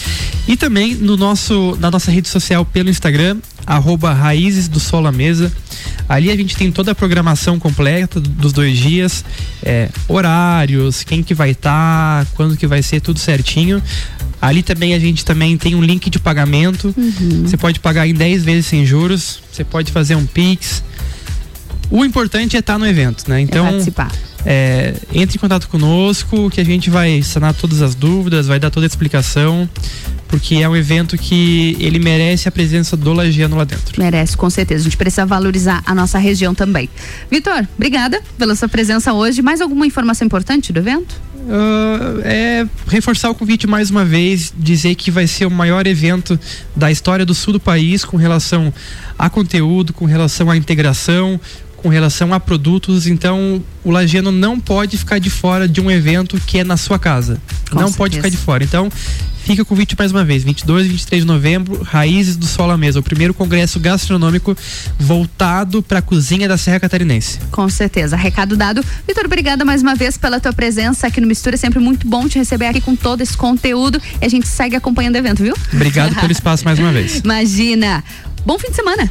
[0.49, 5.13] e também no nosso na nossa rede social pelo Instagram arroba Raízes do Sol à
[5.13, 5.53] Mesa
[6.09, 9.25] ali a gente tem toda a programação completa dos dois dias
[9.63, 13.81] é, horários quem que vai estar quando que vai ser tudo certinho
[14.41, 16.93] Ali também a gente também tem um link de pagamento.
[17.43, 19.41] Você pode pagar em 10 vezes sem juros.
[19.53, 20.83] Você pode fazer um Pix.
[21.93, 23.39] O importante é estar no evento, né?
[23.43, 24.11] Então, participar.
[24.47, 28.71] é, entre em contato conosco que a gente vai sanar todas as dúvidas, vai dar
[28.71, 29.69] toda a explicação,
[30.27, 34.01] porque é um evento que ele merece a presença do lagiano lá dentro.
[34.01, 34.81] Merece, com certeza.
[34.81, 36.89] A gente precisa valorizar a nossa região também.
[37.31, 39.43] Vitor, obrigada pela sua presença hoje.
[39.43, 41.15] Mais alguma informação importante do evento?
[41.51, 46.41] Ah, é reforçar o convite mais uma vez, dizer que vai ser o maior evento
[46.75, 48.73] da história do sul do país com relação
[49.19, 51.39] a conteúdo, com relação à integração,
[51.83, 53.07] com relação a produtos.
[53.07, 56.99] Então, o lagiano não pode ficar de fora de um evento que é na sua
[56.99, 57.41] casa.
[57.71, 58.17] Com não pode certeza.
[58.17, 58.65] ficar de fora.
[58.65, 58.91] Então,
[59.45, 62.79] fica o convite mais uma vez, 22 e 23 de novembro, Raízes do Sol à
[62.79, 64.57] Mesa, o primeiro congresso gastronômico
[64.99, 67.41] voltado para a cozinha da Serra Catarinense.
[67.51, 68.17] Com certeza.
[68.17, 68.85] Recado dado.
[69.07, 71.57] Vitor, obrigada mais uma vez pela tua presença aqui no Mistura.
[71.57, 74.01] É sempre muito bom te receber aqui com todo esse conteúdo.
[74.21, 75.55] E a gente segue acompanhando o evento, viu?
[75.73, 77.17] Obrigado pelo espaço mais uma vez.
[77.25, 78.05] Imagina.
[78.47, 79.11] Bom fim de semana.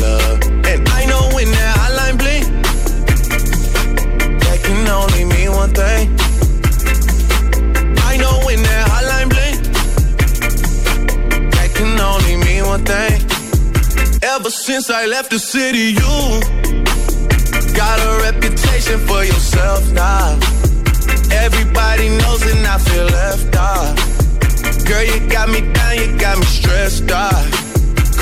[0.00, 0.40] love.
[0.70, 2.44] And I know when that hotline bling,
[4.44, 6.04] that can only mean one thing.
[8.10, 9.56] I know when that hotline bling,
[11.50, 13.20] that can only mean one thing.
[14.22, 16.14] Ever since I left the city, you
[17.74, 20.38] got a reputation for yourself now.
[21.30, 23.96] Everybody knows and I feel left out.
[24.86, 27.44] Girl, you got me down, you got me stressed out.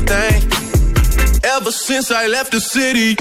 [0.00, 0.42] Thing.
[1.44, 3.16] Ever since I left the city.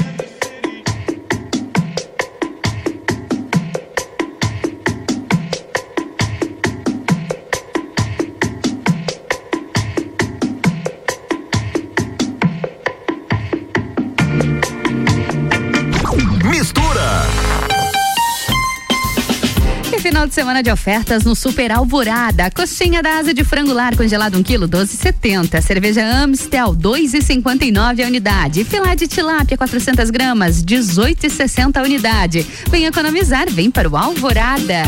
[20.38, 22.52] Semana de ofertas no Super Alvorada.
[22.52, 25.60] Coxinha da asa de frango lar congelado 1 kg 12,70.
[25.64, 28.64] Cerveja Amstel 2,59 a unidade.
[28.64, 32.46] Filé de tilápia 400 gramas 18,60 a unidade.
[32.70, 34.84] Vem economizar, vem para o Alvorada.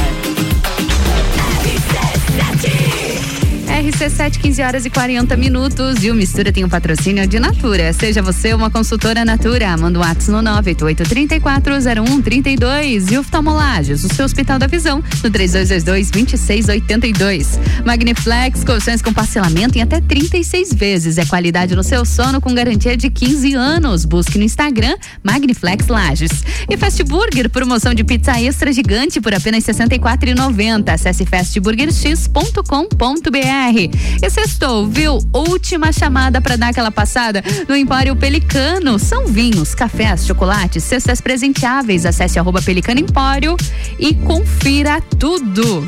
[3.90, 6.02] RC7, 15 horas e 40 minutos.
[6.04, 7.92] E o Mistura tem um patrocínio de Natura.
[7.92, 9.76] Seja você uma consultora Natura.
[9.78, 13.12] Manda um WhatsApp no 988-340132.
[13.12, 17.48] E Oftalmolages, o seu Hospital da Visão, no 3222-2682.
[17.84, 21.18] Magniflex, colchões com parcelamento em até 36 vezes.
[21.18, 24.06] É qualidade no seu sono com garantia de 15 anos.
[24.06, 26.44] Busque no Instagram Magniflex Lages.
[26.70, 30.94] E Fast Burger, promoção de pizza extra gigante por apenas R$ 64,90.
[30.94, 33.79] Acesse fastburgerx.com.br.
[33.88, 35.20] E sextou, viu?
[35.32, 39.00] Última chamada para dar aquela passada no Empório Pelicano.
[39.00, 42.06] São vinhos, cafés, chocolates, cestas presenteáveis.
[42.06, 43.56] Acesse arroba Pelicano Empório
[43.98, 45.86] e confira tudo.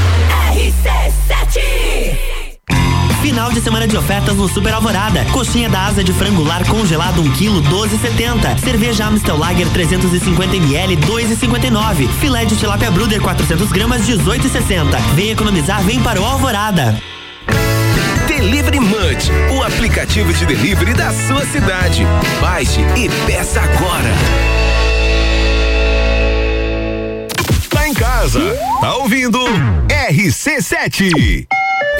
[3.21, 5.23] Final de semana de ofertas no Super Alvorada.
[5.25, 8.57] Coxinha da asa de frango lar congelado 1 kg 12,70.
[8.59, 12.09] Cerveja Amstel Lager 350 ml 2,59.
[12.19, 14.99] Filé de tilápia Bruder 400 gramas 18,60.
[15.13, 16.99] Vem economizar, vem para o Alvorada.
[18.27, 22.03] Delivery Munch, o aplicativo de delivery da sua cidade.
[22.41, 24.09] Baixe e peça agora.
[27.69, 28.41] Tá em casa,
[28.81, 29.39] tá ouvindo
[30.09, 31.60] RC7.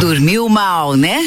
[0.00, 1.26] Dormiu mal, né?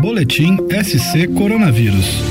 [0.00, 2.22] Boletim SC Coronavírus.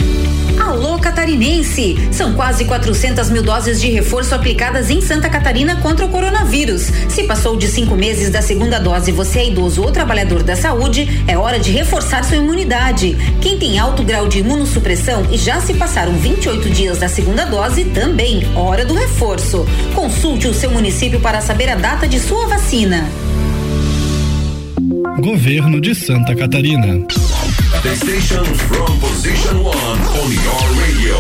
[0.58, 1.98] Alô Catarinense!
[2.14, 6.84] São quase 400 mil doses de reforço aplicadas em Santa Catarina contra o coronavírus.
[7.10, 11.26] Se passou de cinco meses da segunda dose, você é idoso ou trabalhador da saúde,
[11.28, 13.18] é hora de reforçar sua imunidade.
[13.42, 17.84] Quem tem alto grau de imunossupressão e já se passaram 28 dias da segunda dose,
[17.84, 19.66] também hora do reforço.
[19.94, 23.10] Consulte o seu município para saber a data de sua vacina.
[25.22, 27.06] Governo de Santa Catarina.
[27.84, 31.16] The station from position one on your radio.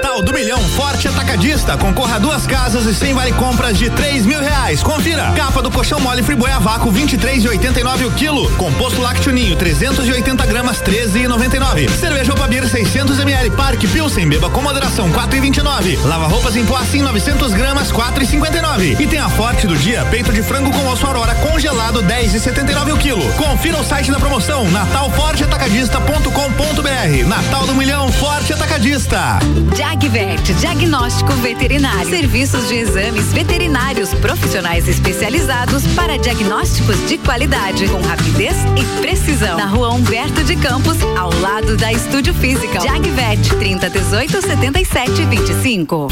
[0.00, 1.76] Natal do Milhão Forte Atacadista.
[1.76, 4.82] Concorra a duas casas e sem vale compras de três mil reais.
[4.82, 5.30] Confira.
[5.36, 8.50] Capa do colchão mole Friboi a vácuo 23 e 89 o quilo.
[8.52, 11.86] Composto lácteo ninho 380 gramas 13 e 99.
[11.90, 15.96] Cerveja Opabir 600 ml Parque Pilsen beba com moderação 4 e 29.
[15.96, 19.06] Lava roupas em Poacim 900 gramas 4 e 59.
[19.06, 22.92] Tem a Forte do dia peito de frango com osso Aurora congelado 10 e 79
[22.92, 23.30] o quilo.
[23.34, 27.26] Confira o site da promoção natalforteatacadista.com.br.
[27.26, 29.38] Natal do Milhão Forte Atacadista.
[29.90, 32.08] Jagvet, diagnóstico veterinário.
[32.08, 39.58] Serviços de exames veterinários profissionais especializados para diagnósticos de qualidade, com rapidez e precisão.
[39.58, 42.80] Na rua Humberto de Campos, ao lado da Estúdio Física.
[42.80, 46.06] Jagvet, 30 18 77 25.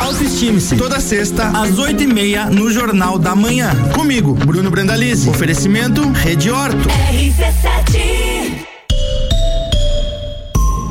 [0.00, 0.74] Autoestime-se.
[0.76, 3.70] Toda sexta, às oito e meia, no Jornal da Manhã.
[3.94, 5.30] Comigo, Bruno Brandalize.
[5.30, 6.88] Oferecimento Rede Horto.
[6.88, 8.66] RC7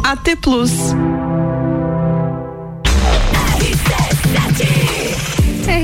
[0.04, 0.72] AT Plus.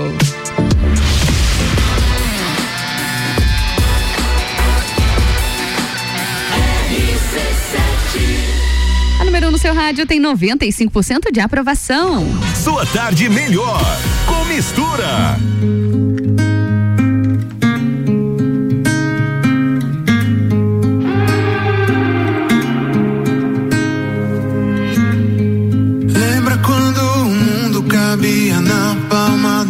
[9.20, 12.26] A número 1 um no seu rádio tem 95% de aprovação.
[12.54, 13.80] Sua tarde melhor
[14.26, 15.38] com mistura.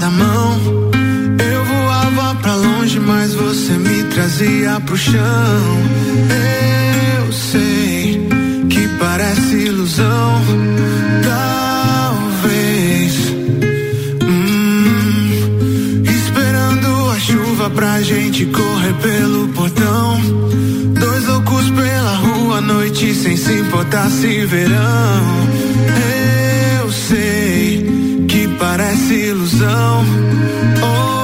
[0.06, 0.60] Da mão?
[1.52, 5.66] Eu voava pra longe, mas você me trazia pro chão.
[7.18, 8.28] Eu sei
[8.70, 10.42] que parece ilusão.
[11.24, 13.14] Talvez.
[14.22, 20.20] Hum, esperando a chuva pra gente correr pelo portão.
[21.00, 25.26] Dois loucos pela rua à noite sem se importar se verão.
[26.80, 27.85] Eu sei
[28.76, 30.04] parece ilusão.
[30.82, 31.15] Ou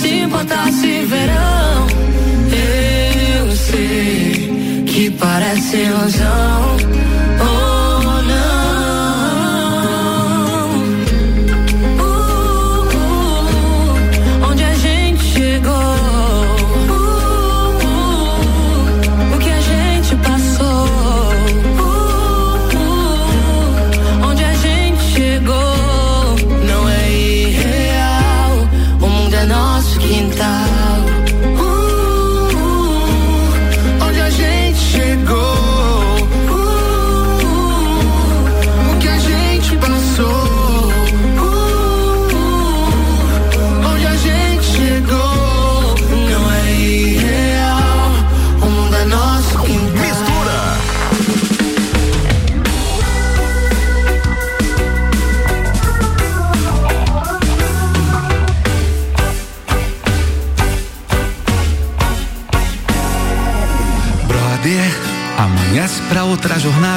[0.00, 1.86] se importar se verão.
[3.38, 6.76] Eu sei que parece ilusão.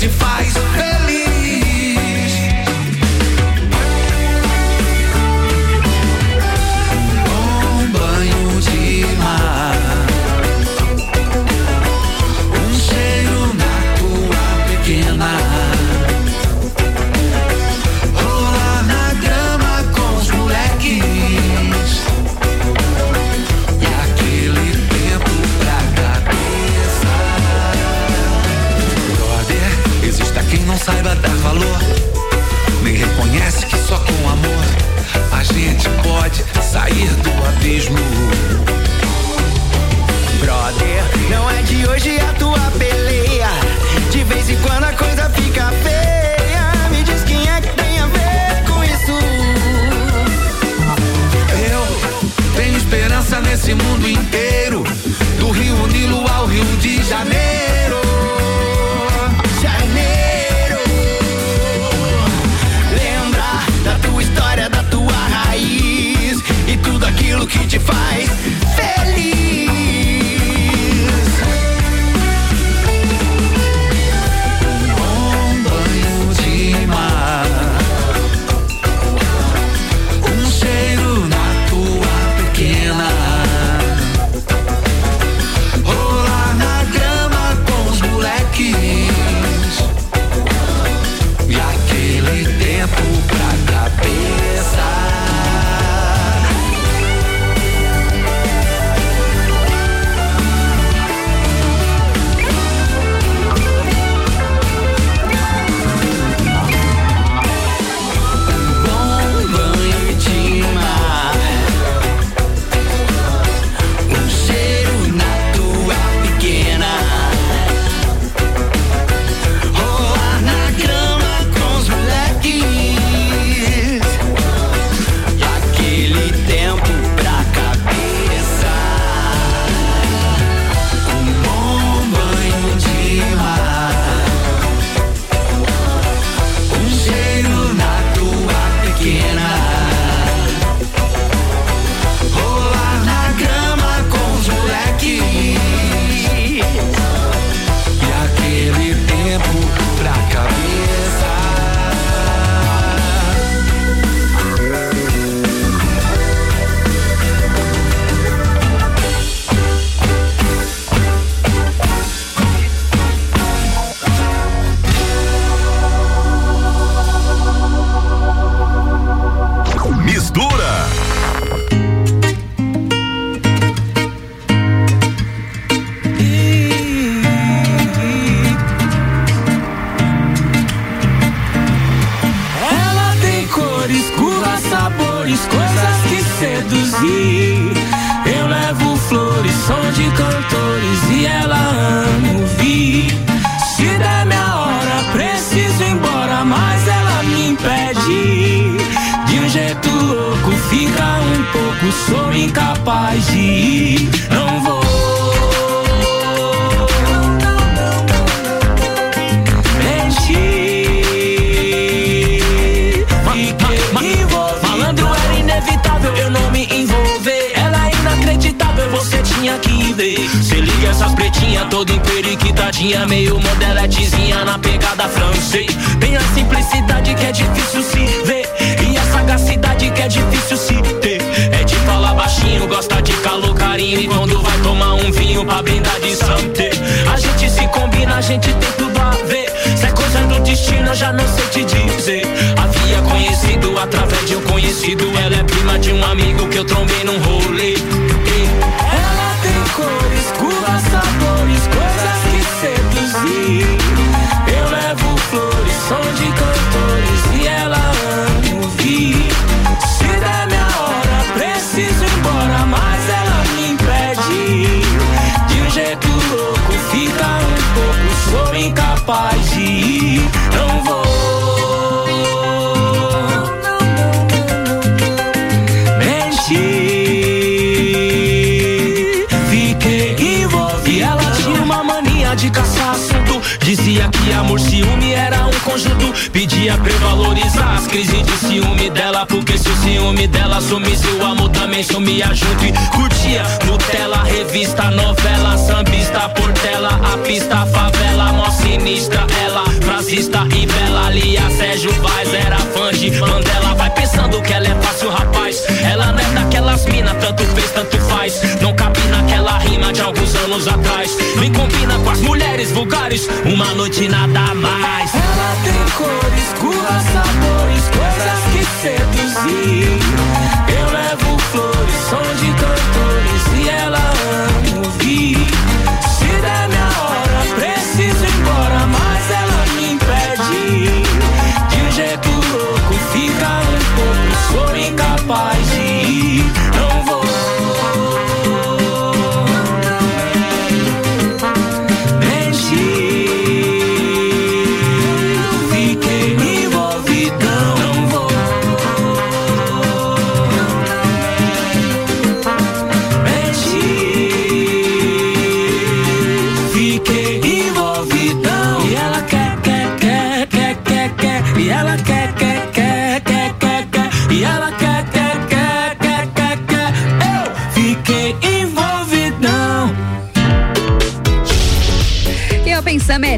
[0.00, 0.99] te faz feliz.
[40.40, 43.46] Brother, não é de hoje a tua peleia.
[44.10, 46.90] De vez em quando a coisa fica feia.
[46.90, 49.12] Me diz quem é que tem a ver com isso.
[51.70, 54.82] Eu tenho esperança nesse mundo inteiro.
[55.38, 57.49] Do Rio Nilo ao Rio de Janeiro.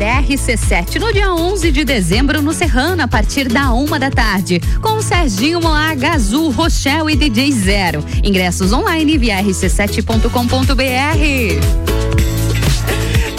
[0.03, 5.01] RC7 no dia 11 de dezembro no Serrano, a partir da uma da tarde, com
[5.01, 8.05] Serginho Moá, Gazu, Rochelle e DJ Zero.
[8.23, 12.12] Ingressos online via rc7.com.br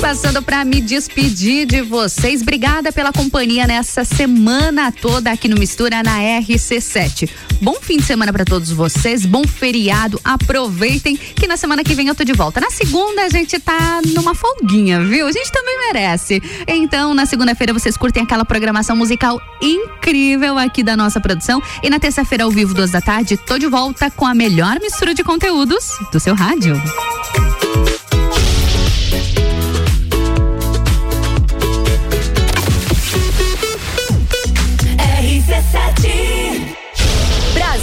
[0.03, 2.41] passando para me despedir de vocês.
[2.41, 7.29] Obrigada pela companhia nessa semana toda aqui no Mistura na RC7.
[7.61, 10.19] Bom fim de semana para todos vocês, bom feriado.
[10.21, 12.59] Aproveitem que na semana que vem eu tô de volta.
[12.59, 15.25] Na segunda a gente tá numa folguinha, viu?
[15.25, 16.41] A gente também merece.
[16.67, 21.97] Então, na segunda-feira vocês curtem aquela programação musical incrível aqui da nossa produção e na
[21.97, 25.97] terça-feira ao vivo duas da tarde tô de volta com a melhor mistura de conteúdos
[26.11, 26.75] do seu rádio.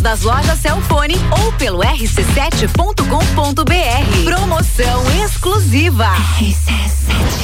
[0.00, 4.24] das lojas Cellfone ou pelo rc7.com.br.
[4.24, 6.06] Promoção exclusiva.
[6.38, 7.43] RC7.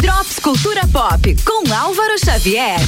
[0.00, 2.80] Drops Cultura Pop com Álvaro Xavier.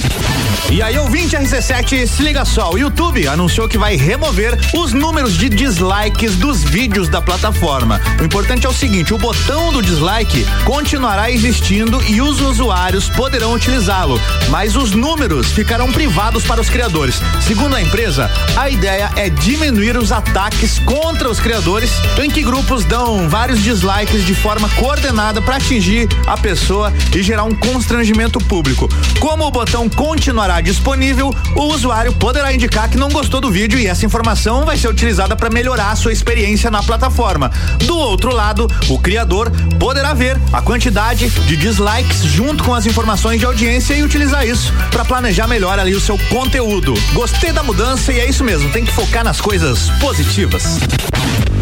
[0.70, 5.36] E aí, ouvinte RC7, se liga só, o YouTube anunciou que vai remover os números
[5.36, 8.00] de dislikes dos vídeos da plataforma.
[8.18, 13.52] O importante é o seguinte, o botão do dislike continuará existindo e os usuários poderão
[13.52, 14.18] utilizá-lo,
[14.48, 17.20] mas os números ficarão privados para os criadores.
[17.46, 21.90] Segundo a empresa, a ideia é diminuir os ataques contra os criadores,
[22.22, 27.44] em que grupos dão vários dislikes de forma coordenada para atingir a pessoa e gerar
[27.44, 28.88] um constrangimento público.
[29.20, 33.86] Como o botão continuará disponível, o usuário poderá indicar que não gostou do vídeo e
[33.86, 37.50] essa informação vai ser utilizada para melhorar a sua experiência na plataforma.
[37.84, 43.38] Do outro lado, o criador poderá ver a quantidade de dislikes junto com as informações
[43.38, 46.94] de audiência e utilizar isso para planejar melhor ali o seu conteúdo.
[47.12, 50.78] Gostei da mudança e é isso mesmo, tem que focar nas coisas positivas.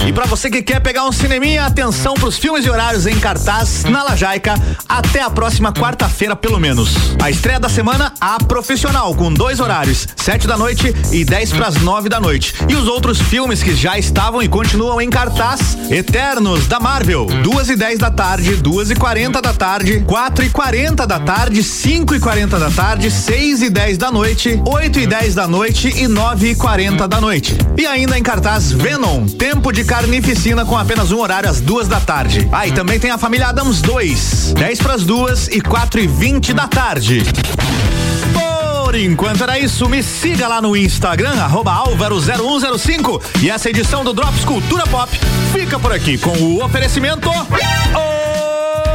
[0.07, 3.85] E para você que quer pegar um cineminha, atenção pros filmes e horários em cartaz
[3.85, 4.55] na Lajaica
[4.89, 6.95] até a próxima quarta-feira, pelo menos.
[7.23, 11.77] A estreia da semana, a profissional, com dois horários, sete da noite e dez pras
[11.83, 12.55] nove da noite.
[12.69, 17.69] E os outros filmes que já estavam e continuam em cartaz, Eternos, da Marvel, duas
[17.69, 22.15] e dez da tarde, duas e quarenta da tarde, quatro e quarenta da tarde, cinco
[22.15, 26.09] e quarenta da tarde, seis e dez da noite, oito e dez da noite e
[26.09, 27.57] nove e quarenta da noite.
[27.77, 31.99] E ainda em cartaz, Venom, Tempo de Carnificina com apenas um horário às duas da
[31.99, 32.49] tarde.
[32.53, 36.07] Ah, e também tem a família Adams 2, 10 para as duas e quatro e
[36.07, 37.25] vinte da tarde.
[38.85, 43.21] Por enquanto era isso, me siga lá no Instagram, arroba Álvaro0105.
[43.43, 45.11] E essa edição do Drops Cultura Pop
[45.53, 47.29] fica por aqui com o oferecimento.